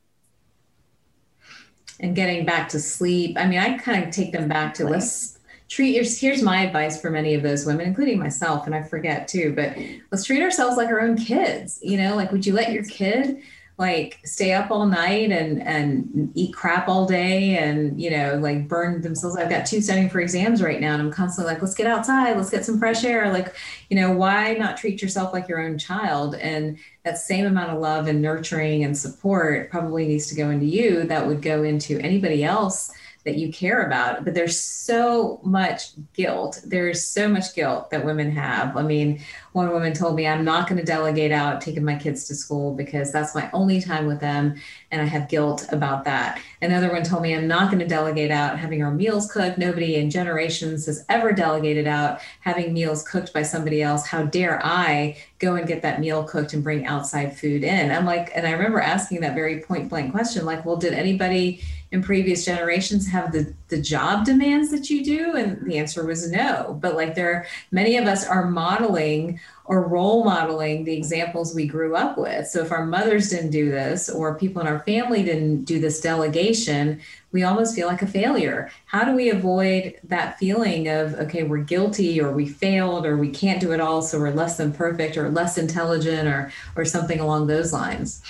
And 1.99 2.15
getting 2.17 2.45
back 2.45 2.69
to 2.71 2.81
sleep. 2.81 3.37
I 3.39 3.47
mean 3.47 3.59
i 3.59 3.79
kind 3.79 4.05
of 4.05 4.11
take 4.11 4.33
them 4.33 4.49
back 4.49 4.75
to 4.75 4.85
let's 4.85 5.32
treat 5.73 5.95
your 5.95 6.05
here's 6.05 6.43
my 6.43 6.63
advice 6.63 7.01
for 7.01 7.09
many 7.09 7.33
of 7.33 7.43
those 7.43 7.65
women 7.65 7.87
including 7.87 8.19
myself 8.19 8.67
and 8.67 8.75
i 8.75 8.83
forget 8.83 9.27
too 9.27 9.55
but 9.57 9.75
let's 10.11 10.25
treat 10.25 10.43
ourselves 10.43 10.77
like 10.77 10.89
our 10.89 11.01
own 11.01 11.17
kids 11.17 11.79
you 11.83 11.97
know 11.97 12.15
like 12.15 12.31
would 12.31 12.45
you 12.45 12.53
let 12.53 12.73
your 12.73 12.85
kid 12.85 13.43
like 13.79 14.21
stay 14.23 14.53
up 14.53 14.71
all 14.71 14.85
night 14.87 15.33
and 15.33 15.63
and 15.63 16.31
eat 16.35 16.55
crap 16.55 16.89
all 16.89 17.07
day 17.07 17.57
and 17.57 18.01
you 18.01 18.11
know 18.11 18.37
like 18.37 18.69
burn 18.69 19.01
themselves? 19.01 19.37
I've 19.37 19.49
got 19.49 19.65
two 19.65 19.81
studying 19.81 20.11
for 20.11 20.21
exams 20.21 20.63
right 20.63 20.81
now 20.81 20.93
and 20.93 21.03
i'm 21.03 21.11
constantly 21.11 21.53
like 21.53 21.63
let's 21.63 21.75
get 21.75 21.87
outside 21.87 22.37
let's 22.37 22.51
get 22.51 22.67
some 22.67 22.79
fresh 22.79 23.03
air 23.03 23.33
like 23.33 23.57
you 23.89 23.97
know 23.97 24.13
why 24.13 24.55
not 24.55 24.77
treat 24.77 25.03
yourself 25.03 25.33
like 25.33 25.49
your 25.49 25.61
own 25.61 25.79
child? 25.79 26.35
And 26.37 26.79
that 27.05 27.19
same 27.19 27.47
amount 27.47 27.71
of 27.71 27.81
love 27.81 28.07
and 28.07 28.23
nurturing 28.23 28.85
and 28.85 28.97
support 28.97 29.71
probably 29.71 30.07
needs 30.07 30.29
to 30.29 30.35
go 30.35 30.51
into 30.51 30.67
you. 30.67 31.05
That 31.05 31.27
would 31.27 31.43
go 31.43 31.63
into 31.63 31.99
anybody 32.01 32.45
else 32.45 32.93
that 33.25 33.37
you 33.37 33.53
care 33.53 33.87
about. 33.87 34.25
But 34.25 34.35
there's 34.35 34.59
so 34.59 35.41
much 35.43 35.91
guilt. 36.13 36.61
There's 36.65 37.07
so 37.07 37.29
much 37.29 37.55
guilt 37.55 37.91
that 37.91 38.05
women 38.05 38.31
have. 38.33 38.77
I 38.77 38.83
mean, 38.83 39.21
one 39.53 39.71
woman 39.71 39.93
told 39.93 40.17
me, 40.17 40.27
I'm 40.27 40.45
not 40.45 40.69
going 40.69 40.79
to 40.79 40.85
delegate 40.85 41.31
out 41.31 41.61
taking 41.61 41.85
my 41.85 41.97
kids 41.97 42.27
to 42.29 42.35
school 42.35 42.75
because 42.75 43.13
that's 43.13 43.35
my 43.35 43.51
only 43.53 43.81
time 43.81 44.07
with 44.07 44.21
them. 44.21 44.55
And 44.91 45.01
I 45.01 45.05
have 45.05 45.29
guilt 45.29 45.67
about 45.71 46.05
that. 46.05 46.41
Another 46.61 46.91
one 46.91 47.03
told 47.05 47.23
me, 47.23 47.35
I'm 47.35 47.47
not 47.47 47.71
going 47.71 47.79
to 47.79 47.87
delegate 47.87 48.31
out 48.31 48.59
having 48.59 48.83
our 48.83 48.91
meals 48.91 49.31
cooked. 49.31 49.59
Nobody 49.59 49.97
in 49.97 50.11
generations 50.11 50.87
has 50.87 51.05
ever 51.09 51.33
delegated 51.33 51.87
out 51.87 52.21
having 52.41 52.73
meals 52.73 53.07
cooked 53.07 53.33
by 53.33 53.43
somebody 53.43 53.83
else. 53.83 54.07
How 54.07 54.25
dare 54.25 54.61
I 54.65 55.17
go 55.39 55.55
and 55.55 55.67
get 55.67 55.83
that 55.83 56.01
meal 56.01 56.25
cooked 56.25 56.55
and 56.55 56.63
bring 56.65 56.87
outside 56.87 57.39
food 57.39 57.63
in? 57.63 57.91
I'm 57.91 58.07
like, 58.07 58.33
and 58.35 58.47
I 58.47 58.53
remember 58.53 58.81
asking 58.81 59.21
that 59.21 59.35
very 59.35 59.61
point 59.61 59.89
blank 59.89 60.13
question, 60.13 60.45
like, 60.45 60.65
well, 60.65 60.77
did 60.77 60.93
anybody 60.93 61.63
in 61.93 62.03
previous 62.03 62.45
generations 62.45 63.07
have 63.09 63.33
the 63.33 63.55
the 63.69 63.81
job 63.81 64.25
demands 64.25 64.71
that 64.71 64.91
you 64.91 65.05
do? 65.05 65.37
And 65.37 65.65
the 65.65 65.79
answer 65.79 66.05
was 66.05 66.31
no. 66.31 66.79
But 66.81 66.97
like 66.97 67.15
there 67.15 67.47
many 67.71 67.97
of 67.97 68.07
us 68.07 68.27
are 68.27 68.51
modeling 68.51 69.39
or 69.67 69.87
role 69.87 70.25
modeling 70.25 70.85
the 70.85 70.97
examples 70.97 71.55
we 71.55 71.67
grew 71.67 71.95
up 71.95 72.19
with. 72.19 72.49
So 72.49 72.63
if 72.63 72.73
our 72.73 72.85
mothers 72.85 73.31
didn't 73.31 73.51
do 73.51 73.71
this 73.71 74.11
or 74.11 74.35
people 74.39 74.61
in 74.61 74.67
our 74.67 74.81
family 74.81 75.23
didn't 75.23 75.65
do 75.65 75.79
this 75.79 76.01
delegation 76.01 77.01
we 77.33 77.43
almost 77.43 77.75
feel 77.75 77.89
like 77.89 78.03
a 78.03 78.07
failure. 78.07 78.71
How 78.85 79.05
do 79.05 79.15
we 79.15 79.31
avoid 79.31 79.99
that 80.05 80.39
feeling 80.39 80.89
of 80.89 81.15
okay 81.15 81.43
we're 81.43 81.59
guilty 81.59 82.21
or 82.21 82.33
we 82.33 82.47
failed 82.47 83.07
or 83.07 83.17
we 83.17 83.31
can't 83.31 83.61
do 83.61 83.73
it 83.73 83.81
all 83.81 84.03
so 84.03 84.19
we're 84.19 84.33
less 84.33 84.59
than 84.59 84.73
perfect 84.73 85.17
or 85.17 85.31
less 85.31 85.59
intelligent 85.59 86.29
or 86.29 86.53
or 86.77 86.85
something 86.85 87.21
along 87.21 87.47
those 87.47 87.73
lines? 87.73 88.23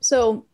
So 0.00 0.46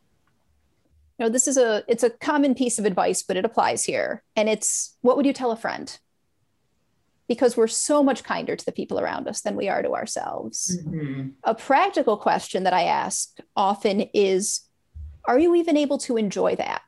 know 1.20 1.28
this 1.28 1.46
is 1.46 1.56
a 1.56 1.84
it's 1.86 2.02
a 2.02 2.10
common 2.10 2.54
piece 2.54 2.78
of 2.78 2.84
advice 2.84 3.22
but 3.22 3.36
it 3.36 3.44
applies 3.44 3.84
here. 3.84 4.24
And 4.34 4.48
it's 4.48 4.96
what 5.02 5.16
would 5.16 5.26
you 5.26 5.32
tell 5.32 5.52
a 5.52 5.56
friend? 5.56 5.96
Because 7.28 7.56
we're 7.56 7.68
so 7.68 8.02
much 8.02 8.24
kinder 8.24 8.56
to 8.56 8.64
the 8.64 8.72
people 8.72 8.98
around 8.98 9.28
us 9.28 9.42
than 9.42 9.54
we 9.54 9.68
are 9.68 9.82
to 9.82 9.94
ourselves. 9.94 10.78
Mm-hmm. 10.78 11.28
a 11.44 11.54
practical 11.54 12.16
question 12.16 12.64
that 12.64 12.72
i 12.72 12.84
ask 12.84 13.38
often 13.54 14.00
is 14.14 14.62
are 15.26 15.38
you 15.38 15.54
even 15.54 15.76
able 15.76 15.98
to 15.98 16.16
enjoy 16.16 16.56
that? 16.56 16.82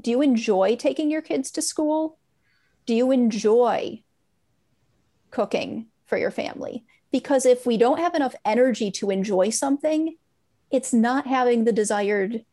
Do 0.00 0.10
you 0.10 0.20
enjoy 0.20 0.74
taking 0.76 1.10
your 1.10 1.22
kids 1.22 1.52
to 1.52 1.62
school? 1.62 2.18
Do 2.84 2.94
you 2.94 3.12
enjoy 3.12 4.02
cooking 5.30 5.86
for 6.04 6.18
your 6.18 6.32
family? 6.32 6.84
Because 7.12 7.46
if 7.46 7.64
we 7.64 7.76
don't 7.76 8.00
have 8.00 8.16
enough 8.16 8.34
energy 8.44 8.90
to 8.90 9.10
enjoy 9.10 9.50
something 9.50 10.16
it's 10.74 10.92
not 10.92 11.28
having 11.28 11.64
the 11.64 11.72
desired 11.72 12.44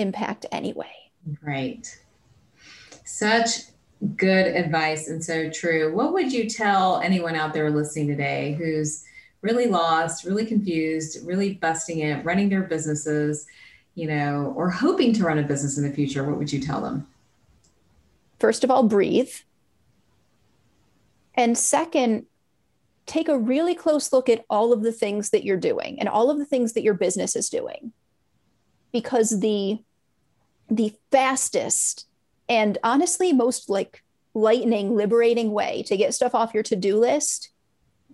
impact 0.00 0.46
anyway. 0.50 0.90
Right. 1.42 1.86
Such 3.04 3.50
good 4.16 4.46
advice 4.46 5.08
and 5.08 5.22
so 5.22 5.50
true. 5.50 5.94
What 5.94 6.12
would 6.12 6.32
you 6.32 6.48
tell 6.48 7.00
anyone 7.00 7.36
out 7.36 7.52
there 7.52 7.70
listening 7.70 8.08
today 8.08 8.54
who's 8.58 9.04
really 9.42 9.66
lost, 9.66 10.24
really 10.24 10.46
confused, 10.46 11.26
really 11.26 11.54
busting 11.54 12.00
it, 12.00 12.24
running 12.24 12.48
their 12.48 12.62
businesses, 12.62 13.46
you 13.94 14.06
know, 14.06 14.52
or 14.56 14.70
hoping 14.70 15.12
to 15.14 15.24
run 15.24 15.38
a 15.38 15.42
business 15.42 15.76
in 15.76 15.84
the 15.84 15.94
future? 15.94 16.24
What 16.24 16.38
would 16.38 16.52
you 16.52 16.60
tell 16.60 16.80
them? 16.80 17.06
First 18.38 18.64
of 18.64 18.70
all, 18.70 18.82
breathe. 18.82 19.32
And 21.34 21.56
second, 21.56 22.26
take 23.06 23.28
a 23.28 23.38
really 23.38 23.74
close 23.74 24.12
look 24.12 24.28
at 24.28 24.44
all 24.48 24.72
of 24.72 24.82
the 24.82 24.92
things 24.92 25.30
that 25.30 25.44
you're 25.44 25.56
doing 25.56 25.98
and 25.98 26.08
all 26.08 26.30
of 26.30 26.38
the 26.38 26.44
things 26.44 26.72
that 26.72 26.82
your 26.82 26.94
business 26.94 27.36
is 27.36 27.50
doing 27.50 27.92
because 28.92 29.40
the 29.40 29.78
the 30.70 30.94
fastest 31.10 32.06
and 32.48 32.78
honestly 32.82 33.32
most 33.32 33.68
like 33.68 34.02
lightning 34.34 34.94
liberating 34.94 35.50
way 35.52 35.82
to 35.82 35.96
get 35.96 36.14
stuff 36.14 36.34
off 36.34 36.54
your 36.54 36.62
to-do 36.62 36.96
list 36.96 37.50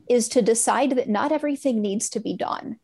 is 0.09 0.29
to 0.29 0.41
decide 0.41 0.93
that 0.93 1.09
not 1.09 1.33
everything 1.33 1.83
needs 1.83 2.09
to 2.09 2.21
be 2.21 2.35
done. 2.35 2.79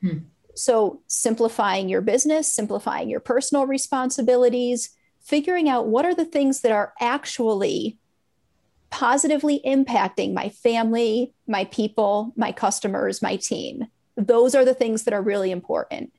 Hmm. 0.00 0.18
so 0.54 1.02
simplifying 1.06 1.90
your 1.90 2.00
business 2.00 2.50
simplifying 2.50 3.10
your 3.10 3.20
personal 3.20 3.66
responsibilities 3.66 4.90
figuring 5.20 5.68
out 5.68 5.88
what 5.88 6.06
are 6.06 6.14
the 6.14 6.24
things 6.24 6.62
that 6.62 6.72
are 6.72 6.94
actually 7.00 7.98
positively 8.88 9.60
impacting 9.64 10.32
my 10.32 10.48
family 10.48 11.34
my 11.46 11.64
people 11.66 12.32
my 12.36 12.50
customers 12.50 13.22
my 13.22 13.36
team. 13.36 13.86
Those 14.16 14.54
are 14.54 14.64
the 14.64 14.74
things 14.74 15.04
that 15.04 15.14
are 15.14 15.22
really 15.22 15.50
important 15.50 16.12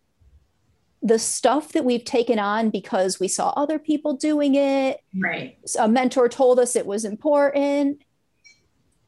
the 1.01 1.19
stuff 1.19 1.71
that 1.73 1.83
we've 1.83 2.05
taken 2.05 2.37
on 2.37 2.69
because 2.69 3.19
we 3.19 3.27
saw 3.27 3.49
other 3.49 3.79
people 3.79 4.13
doing 4.13 4.55
it. 4.55 4.99
Right. 5.17 5.57
A 5.79 5.87
mentor 5.87 6.29
told 6.29 6.59
us 6.59 6.75
it 6.75 6.85
was 6.85 7.05
important. 7.05 8.03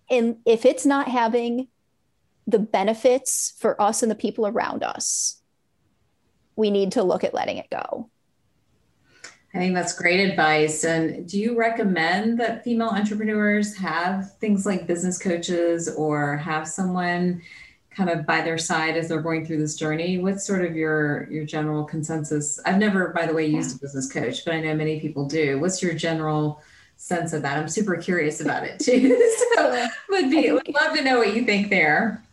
And 0.09 0.37
if 0.45 0.65
it's 0.65 0.85
not 0.85 1.07
having 1.07 1.67
the 2.47 2.59
benefits 2.59 3.53
for 3.59 3.79
us 3.81 4.01
and 4.01 4.11
the 4.11 4.15
people 4.15 4.47
around 4.47 4.83
us, 4.83 5.41
we 6.55 6.71
need 6.71 6.91
to 6.93 7.03
look 7.03 7.23
at 7.23 7.33
letting 7.33 7.57
it 7.57 7.69
go. 7.69 8.09
I 9.55 9.59
think 9.59 9.75
that's 9.75 9.93
great 9.93 10.19
advice. 10.19 10.83
And 10.83 11.29
do 11.29 11.39
you 11.39 11.55
recommend 11.55 12.39
that 12.39 12.63
female 12.63 12.89
entrepreneurs 12.89 13.75
have 13.77 14.35
things 14.39 14.65
like 14.65 14.87
business 14.87 15.19
coaches 15.19 15.93
or 15.95 16.37
have 16.37 16.67
someone 16.67 17.43
kind 17.95 18.09
of 18.09 18.25
by 18.25 18.41
their 18.41 18.57
side 18.57 18.97
as 18.97 19.09
they're 19.09 19.21
going 19.21 19.45
through 19.45 19.59
this 19.59 19.75
journey? 19.75 20.17
What's 20.17 20.45
sort 20.45 20.65
of 20.65 20.75
your 20.75 21.27
your 21.29 21.45
general 21.45 21.83
consensus? 21.83 22.59
I've 22.65 22.77
never 22.77 23.09
by 23.09 23.25
the 23.25 23.33
way 23.33 23.45
used 23.45 23.77
a 23.77 23.79
business 23.79 24.11
coach 24.11 24.45
but 24.45 24.53
i 24.53 24.61
know 24.61 24.75
many 24.75 24.99
people 24.99 25.25
do. 25.25 25.59
What's 25.59 25.81
your 25.81 25.93
general 25.93 26.61
sense 26.97 27.33
of 27.33 27.41
that? 27.41 27.57
I'm 27.57 27.67
super 27.67 27.95
curious 27.95 28.41
about 28.41 28.63
it 28.63 28.79
too. 28.79 29.19
So 29.55 29.87
would 30.09 30.31
be 30.31 30.51
would 30.51 30.73
love 30.73 30.95
to 30.95 31.03
know 31.03 31.19
what 31.19 31.35
you 31.35 31.45
think 31.45 31.69
there. 31.69 32.23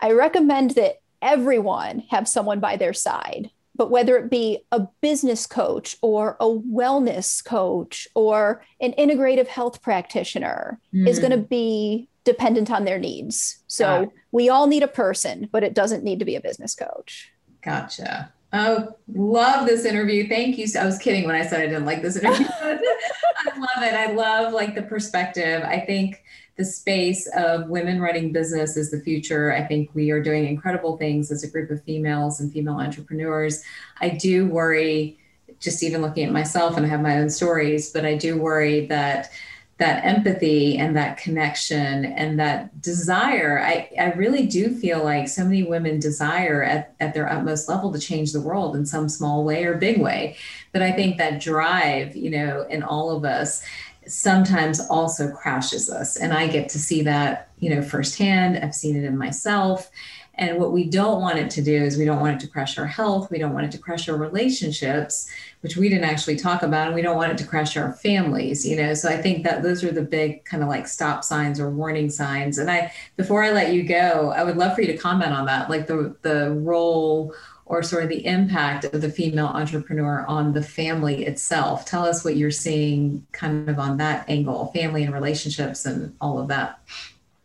I 0.00 0.12
recommend 0.12 0.72
that 0.72 1.00
everyone 1.20 2.04
have 2.10 2.28
someone 2.28 2.60
by 2.60 2.76
their 2.76 2.92
side 2.92 3.50
but 3.78 3.90
whether 3.90 4.18
it 4.18 4.28
be 4.28 4.58
a 4.72 4.86
business 5.00 5.46
coach 5.46 5.96
or 6.02 6.36
a 6.40 6.46
wellness 6.46 7.42
coach 7.42 8.08
or 8.14 8.62
an 8.80 8.92
integrative 8.98 9.46
health 9.46 9.80
practitioner 9.80 10.80
mm. 10.92 11.06
is 11.06 11.20
going 11.20 11.30
to 11.30 11.38
be 11.38 12.07
dependent 12.28 12.70
on 12.70 12.84
their 12.84 12.98
needs. 12.98 13.60
So 13.68 14.12
we 14.32 14.50
all 14.50 14.66
need 14.66 14.82
a 14.82 14.88
person, 14.88 15.48
but 15.50 15.64
it 15.64 15.72
doesn't 15.72 16.04
need 16.04 16.18
to 16.18 16.26
be 16.26 16.36
a 16.36 16.42
business 16.42 16.74
coach. 16.74 17.32
Gotcha. 17.62 18.30
Oh, 18.52 18.96
love 19.14 19.66
this 19.66 19.86
interview. 19.86 20.28
Thank 20.28 20.58
you. 20.58 20.66
I 20.78 20.84
was 20.84 20.98
kidding 20.98 21.24
when 21.24 21.34
I 21.34 21.46
said 21.46 21.62
I 21.62 21.66
didn't 21.66 21.86
like 21.86 22.02
this 22.02 22.16
interview. 22.16 22.46
I 22.60 23.58
love 23.58 23.82
it. 23.82 23.94
I 23.94 24.12
love 24.12 24.52
like 24.52 24.74
the 24.74 24.82
perspective. 24.82 25.62
I 25.62 25.80
think 25.80 26.22
the 26.58 26.66
space 26.66 27.26
of 27.34 27.70
women 27.70 27.98
running 27.98 28.30
business 28.30 28.76
is 28.76 28.90
the 28.90 29.00
future. 29.00 29.54
I 29.54 29.64
think 29.64 29.88
we 29.94 30.10
are 30.10 30.22
doing 30.22 30.46
incredible 30.46 30.98
things 30.98 31.30
as 31.30 31.44
a 31.44 31.50
group 31.50 31.70
of 31.70 31.82
females 31.84 32.40
and 32.40 32.52
female 32.52 32.74
entrepreneurs. 32.74 33.62
I 34.02 34.10
do 34.10 34.46
worry, 34.48 35.18
just 35.60 35.82
even 35.82 36.02
looking 36.02 36.26
at 36.26 36.32
myself, 36.32 36.76
and 36.76 36.84
I 36.84 36.90
have 36.90 37.00
my 37.00 37.20
own 37.20 37.30
stories, 37.30 37.90
but 37.90 38.04
I 38.04 38.16
do 38.16 38.36
worry 38.36 38.84
that 38.86 39.30
that 39.78 40.04
empathy 40.04 40.76
and 40.76 40.96
that 40.96 41.16
connection 41.16 42.04
and 42.04 42.38
that 42.38 42.82
desire 42.82 43.60
I, 43.64 43.88
I 43.98 44.12
really 44.12 44.46
do 44.46 44.74
feel 44.74 45.02
like 45.02 45.28
so 45.28 45.44
many 45.44 45.62
women 45.62 46.00
desire 46.00 46.64
at, 46.64 46.94
at 46.98 47.14
their 47.14 47.30
utmost 47.30 47.68
level 47.68 47.92
to 47.92 47.98
change 47.98 48.32
the 48.32 48.40
world 48.40 48.74
in 48.74 48.84
some 48.84 49.08
small 49.08 49.44
way 49.44 49.64
or 49.64 49.74
big 49.74 50.00
way. 50.00 50.36
But 50.72 50.82
i 50.82 50.92
think 50.92 51.18
that 51.18 51.40
drive 51.40 52.16
you 52.16 52.30
know 52.30 52.66
in 52.68 52.82
all 52.82 53.16
of 53.16 53.24
us 53.24 53.64
sometimes 54.06 54.80
also 54.80 55.30
crashes 55.30 55.88
us. 55.88 56.16
And 56.16 56.32
i 56.32 56.48
get 56.48 56.68
to 56.70 56.78
see 56.78 57.02
that 57.02 57.48
you 57.58 57.70
know 57.70 57.82
firsthand. 57.82 58.58
I've 58.58 58.74
seen 58.74 58.96
it 58.96 59.04
in 59.04 59.16
myself 59.16 59.90
and 60.38 60.58
what 60.58 60.72
we 60.72 60.84
don't 60.84 61.20
want 61.20 61.38
it 61.38 61.50
to 61.50 61.62
do 61.62 61.74
is 61.74 61.98
we 61.98 62.04
don't 62.04 62.20
want 62.20 62.36
it 62.36 62.40
to 62.46 62.46
crush 62.46 62.78
our 62.78 62.86
health. 62.86 63.30
We 63.30 63.38
don't 63.38 63.52
want 63.52 63.66
it 63.66 63.72
to 63.72 63.78
crush 63.78 64.08
our 64.08 64.16
relationships, 64.16 65.28
which 65.62 65.76
we 65.76 65.88
didn't 65.88 66.04
actually 66.04 66.36
talk 66.36 66.62
about. 66.62 66.86
And 66.86 66.94
we 66.94 67.02
don't 67.02 67.16
want 67.16 67.32
it 67.32 67.38
to 67.38 67.44
crush 67.44 67.76
our 67.76 67.92
families, 67.92 68.66
you 68.66 68.76
know. 68.76 68.94
So 68.94 69.08
I 69.08 69.20
think 69.20 69.42
that 69.44 69.64
those 69.64 69.82
are 69.82 69.90
the 69.90 70.02
big 70.02 70.44
kind 70.44 70.62
of 70.62 70.68
like 70.68 70.86
stop 70.86 71.24
signs 71.24 71.58
or 71.58 71.70
warning 71.70 72.08
signs. 72.08 72.58
And 72.58 72.70
I 72.70 72.92
before 73.16 73.42
I 73.42 73.50
let 73.50 73.72
you 73.72 73.82
go, 73.82 74.32
I 74.34 74.44
would 74.44 74.56
love 74.56 74.76
for 74.76 74.82
you 74.82 74.86
to 74.86 74.96
comment 74.96 75.32
on 75.32 75.46
that, 75.46 75.68
like 75.68 75.88
the 75.88 76.16
the 76.22 76.52
role 76.52 77.34
or 77.66 77.82
sort 77.82 78.02
of 78.02 78.08
the 78.08 78.24
impact 78.24 78.84
of 78.84 79.00
the 79.00 79.10
female 79.10 79.46
entrepreneur 79.46 80.24
on 80.26 80.54
the 80.54 80.62
family 80.62 81.26
itself. 81.26 81.84
Tell 81.84 82.04
us 82.04 82.24
what 82.24 82.36
you're 82.36 82.50
seeing 82.50 83.26
kind 83.32 83.68
of 83.68 83.78
on 83.78 83.98
that 83.98 84.24
angle, 84.28 84.68
family 84.68 85.02
and 85.04 85.12
relationships 85.12 85.84
and 85.84 86.14
all 86.20 86.38
of 86.38 86.48
that. 86.48 86.80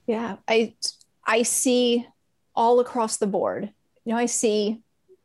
Yeah, 0.06 0.38
I 0.48 0.74
I 1.26 1.44
see 1.44 2.08
all 2.56 2.80
across 2.80 3.18
the 3.18 3.28
board. 3.28 3.72
You 4.06 4.14
know, 4.14 4.20
I 4.20 4.26
see 4.26 4.82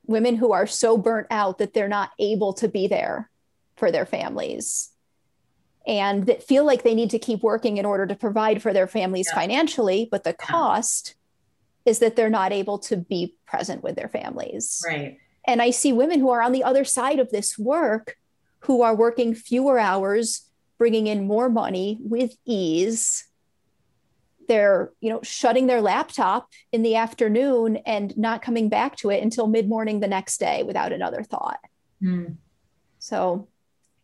women 0.06 0.36
who 0.36 0.52
are 0.52 0.66
so 0.66 0.96
burnt 0.96 1.26
out 1.30 1.58
that 1.58 1.74
they're 1.74 1.88
not 1.88 2.10
able 2.18 2.52
to 2.54 2.68
be 2.68 2.86
there 2.86 3.30
for 3.76 3.92
their 3.92 4.06
families 4.06 4.90
and 5.86 6.26
that 6.26 6.42
feel 6.42 6.64
like 6.64 6.82
they 6.82 6.94
need 6.94 7.10
to 7.10 7.18
keep 7.18 7.42
working 7.42 7.78
in 7.78 7.86
order 7.86 8.06
to 8.06 8.14
provide 8.14 8.60
for 8.60 8.72
their 8.72 8.86
families 8.86 9.28
yeah. 9.30 9.40
financially, 9.40 10.08
but 10.10 10.24
the 10.24 10.34
cost 10.34 11.14
is 11.86 12.00
that 12.00 12.14
they're 12.16 12.28
not 12.28 12.52
able 12.52 12.78
to 12.78 12.96
be 12.96 13.34
present 13.46 13.82
with 13.82 13.96
their 13.96 14.08
families. 14.08 14.84
Right. 14.86 15.18
And 15.46 15.62
I 15.62 15.70
see 15.70 15.92
women 15.92 16.20
who 16.20 16.28
are 16.28 16.42
on 16.42 16.52
the 16.52 16.62
other 16.62 16.84
side 16.84 17.18
of 17.18 17.30
this 17.30 17.58
work 17.58 18.16
who 18.60 18.82
are 18.82 18.94
working 18.94 19.34
fewer 19.34 19.78
hours, 19.78 20.50
bringing 20.76 21.06
in 21.06 21.26
more 21.26 21.48
money 21.48 21.98
with 22.00 22.36
ease. 22.44 23.26
They're, 24.48 24.90
you 25.00 25.10
know, 25.10 25.20
shutting 25.22 25.66
their 25.66 25.80
laptop 25.80 26.48
in 26.72 26.82
the 26.82 26.96
afternoon 26.96 27.76
and 27.86 28.16
not 28.16 28.42
coming 28.42 28.68
back 28.68 28.96
to 28.96 29.10
it 29.10 29.22
until 29.22 29.46
mid-morning 29.46 30.00
the 30.00 30.08
next 30.08 30.38
day 30.38 30.62
without 30.62 30.92
another 30.92 31.22
thought. 31.22 31.60
Mm. 32.02 32.36
So, 32.98 33.48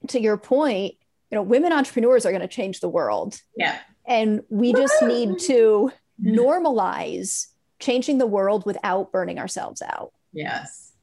to 0.09 0.20
your 0.20 0.37
point, 0.37 0.94
you 1.30 1.37
know, 1.37 1.42
women 1.42 1.72
entrepreneurs 1.72 2.26
are 2.26 2.30
going 2.30 2.42
to 2.42 2.48
change 2.48 2.80
the 2.80 2.88
world. 2.88 3.40
Yeah. 3.57 3.78
And 4.07 4.42
we 4.50 4.72
just 4.72 5.02
need 5.02 5.38
to 5.46 5.90
normalize 6.22 7.48
changing 7.78 8.18
the 8.18 8.26
world 8.26 8.66
without 8.66 9.11
burning 9.11 9.38
ourselves 9.38 9.83
out. 9.83 10.12
Yes 10.33 10.93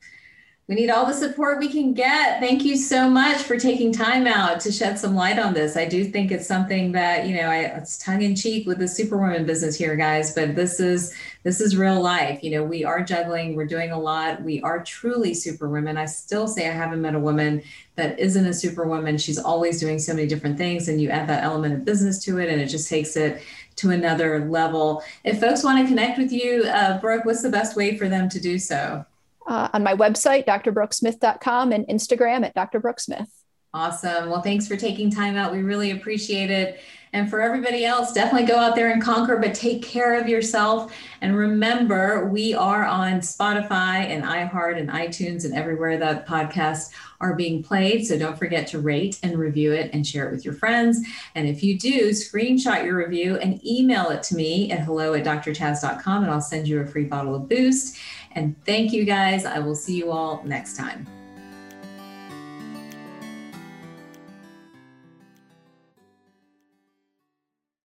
we 0.71 0.75
need 0.75 0.89
all 0.89 1.05
the 1.05 1.13
support 1.13 1.59
we 1.59 1.67
can 1.67 1.93
get. 1.93 2.39
Thank 2.39 2.63
you 2.63 2.77
so 2.77 3.09
much 3.09 3.41
for 3.41 3.57
taking 3.57 3.91
time 3.91 4.25
out 4.25 4.61
to 4.61 4.71
shed 4.71 4.97
some 4.97 5.13
light 5.13 5.37
on 5.37 5.53
this. 5.53 5.75
I 5.75 5.83
do 5.83 6.05
think 6.05 6.31
it's 6.31 6.47
something 6.47 6.93
that, 6.93 7.27
you 7.27 7.35
know, 7.35 7.49
I, 7.49 7.57
it's 7.57 7.97
tongue 7.97 8.21
in 8.21 8.37
cheek 8.37 8.65
with 8.65 8.77
the 8.77 8.87
superwoman 8.87 9.45
business 9.45 9.75
here, 9.75 9.97
guys, 9.97 10.33
but 10.33 10.55
this 10.55 10.79
is 10.79 11.13
this 11.43 11.59
is 11.59 11.75
real 11.75 11.99
life. 11.99 12.41
You 12.41 12.51
know, 12.51 12.63
we 12.63 12.85
are 12.85 13.03
juggling, 13.03 13.53
we're 13.53 13.65
doing 13.65 13.91
a 13.91 13.99
lot. 13.99 14.43
We 14.43 14.61
are 14.61 14.81
truly 14.81 15.33
superwomen. 15.33 15.97
I 15.97 16.05
still 16.05 16.47
say 16.47 16.69
I 16.69 16.71
haven't 16.71 17.01
met 17.01 17.15
a 17.15 17.19
woman 17.19 17.61
that 17.97 18.17
isn't 18.17 18.45
a 18.45 18.53
superwoman. 18.53 19.17
She's 19.17 19.39
always 19.39 19.77
doing 19.77 19.99
so 19.99 20.13
many 20.13 20.25
different 20.25 20.57
things 20.57 20.87
and 20.87 21.01
you 21.01 21.09
add 21.09 21.27
that 21.27 21.43
element 21.43 21.73
of 21.73 21.83
business 21.83 22.23
to 22.23 22.37
it 22.37 22.47
and 22.47 22.61
it 22.61 22.67
just 22.67 22.87
takes 22.87 23.17
it 23.17 23.41
to 23.75 23.89
another 23.89 24.47
level. 24.47 25.03
If 25.25 25.41
folks 25.41 25.65
want 25.65 25.79
to 25.79 25.87
connect 25.89 26.17
with 26.17 26.31
you, 26.31 26.63
uh, 26.63 26.97
Brooke, 27.01 27.25
what's 27.25 27.41
the 27.41 27.49
best 27.49 27.75
way 27.75 27.97
for 27.97 28.07
them 28.07 28.29
to 28.29 28.39
do 28.39 28.57
so? 28.57 29.05
Uh, 29.47 29.69
on 29.73 29.83
my 29.83 29.95
website, 29.95 30.45
drbrooksmith.com, 30.45 31.71
and 31.71 31.87
Instagram 31.87 32.45
at 32.45 32.55
drbrooksmith. 32.55 33.27
Awesome. 33.73 34.29
Well, 34.29 34.41
thanks 34.41 34.67
for 34.67 34.75
taking 34.75 35.09
time 35.09 35.37
out. 35.37 35.53
We 35.53 35.61
really 35.61 35.91
appreciate 35.91 36.51
it. 36.51 36.81
And 37.13 37.29
for 37.29 37.41
everybody 37.41 37.83
else, 37.83 38.13
definitely 38.13 38.47
go 38.47 38.55
out 38.55 38.75
there 38.75 38.91
and 38.91 39.01
conquer, 39.01 39.37
but 39.37 39.53
take 39.53 39.81
care 39.81 40.19
of 40.19 40.29
yourself. 40.29 40.95
And 41.19 41.35
remember, 41.35 42.27
we 42.27 42.53
are 42.53 42.85
on 42.85 43.19
Spotify 43.19 44.05
and 44.05 44.23
iHeart 44.23 44.77
and 44.77 44.89
iTunes 44.89 45.43
and 45.43 45.53
everywhere 45.53 45.97
that 45.97 46.25
podcasts 46.25 46.91
are 47.19 47.35
being 47.35 47.61
played. 47.63 48.07
So 48.07 48.17
don't 48.17 48.37
forget 48.37 48.65
to 48.67 48.79
rate 48.79 49.19
and 49.23 49.37
review 49.37 49.73
it 49.73 49.89
and 49.93 50.07
share 50.07 50.27
it 50.27 50.31
with 50.31 50.45
your 50.45 50.53
friends. 50.53 51.05
And 51.35 51.47
if 51.47 51.63
you 51.63 51.77
do, 51.77 52.09
screenshot 52.09 52.85
your 52.85 52.97
review 52.97 53.37
and 53.37 53.65
email 53.65 54.09
it 54.09 54.23
to 54.23 54.35
me 54.35 54.71
at 54.71 54.79
hello 54.79 55.13
at 55.13 55.25
drtaz.com 55.25 56.23
and 56.23 56.31
I'll 56.31 56.41
send 56.41 56.67
you 56.67 56.79
a 56.79 56.87
free 56.87 57.05
bottle 57.05 57.35
of 57.35 57.49
Boost. 57.49 57.97
And 58.35 58.55
thank 58.65 58.93
you 58.93 59.03
guys. 59.03 59.45
I 59.45 59.59
will 59.59 59.75
see 59.75 59.95
you 59.95 60.11
all 60.11 60.41
next 60.43 60.77
time. 60.77 61.07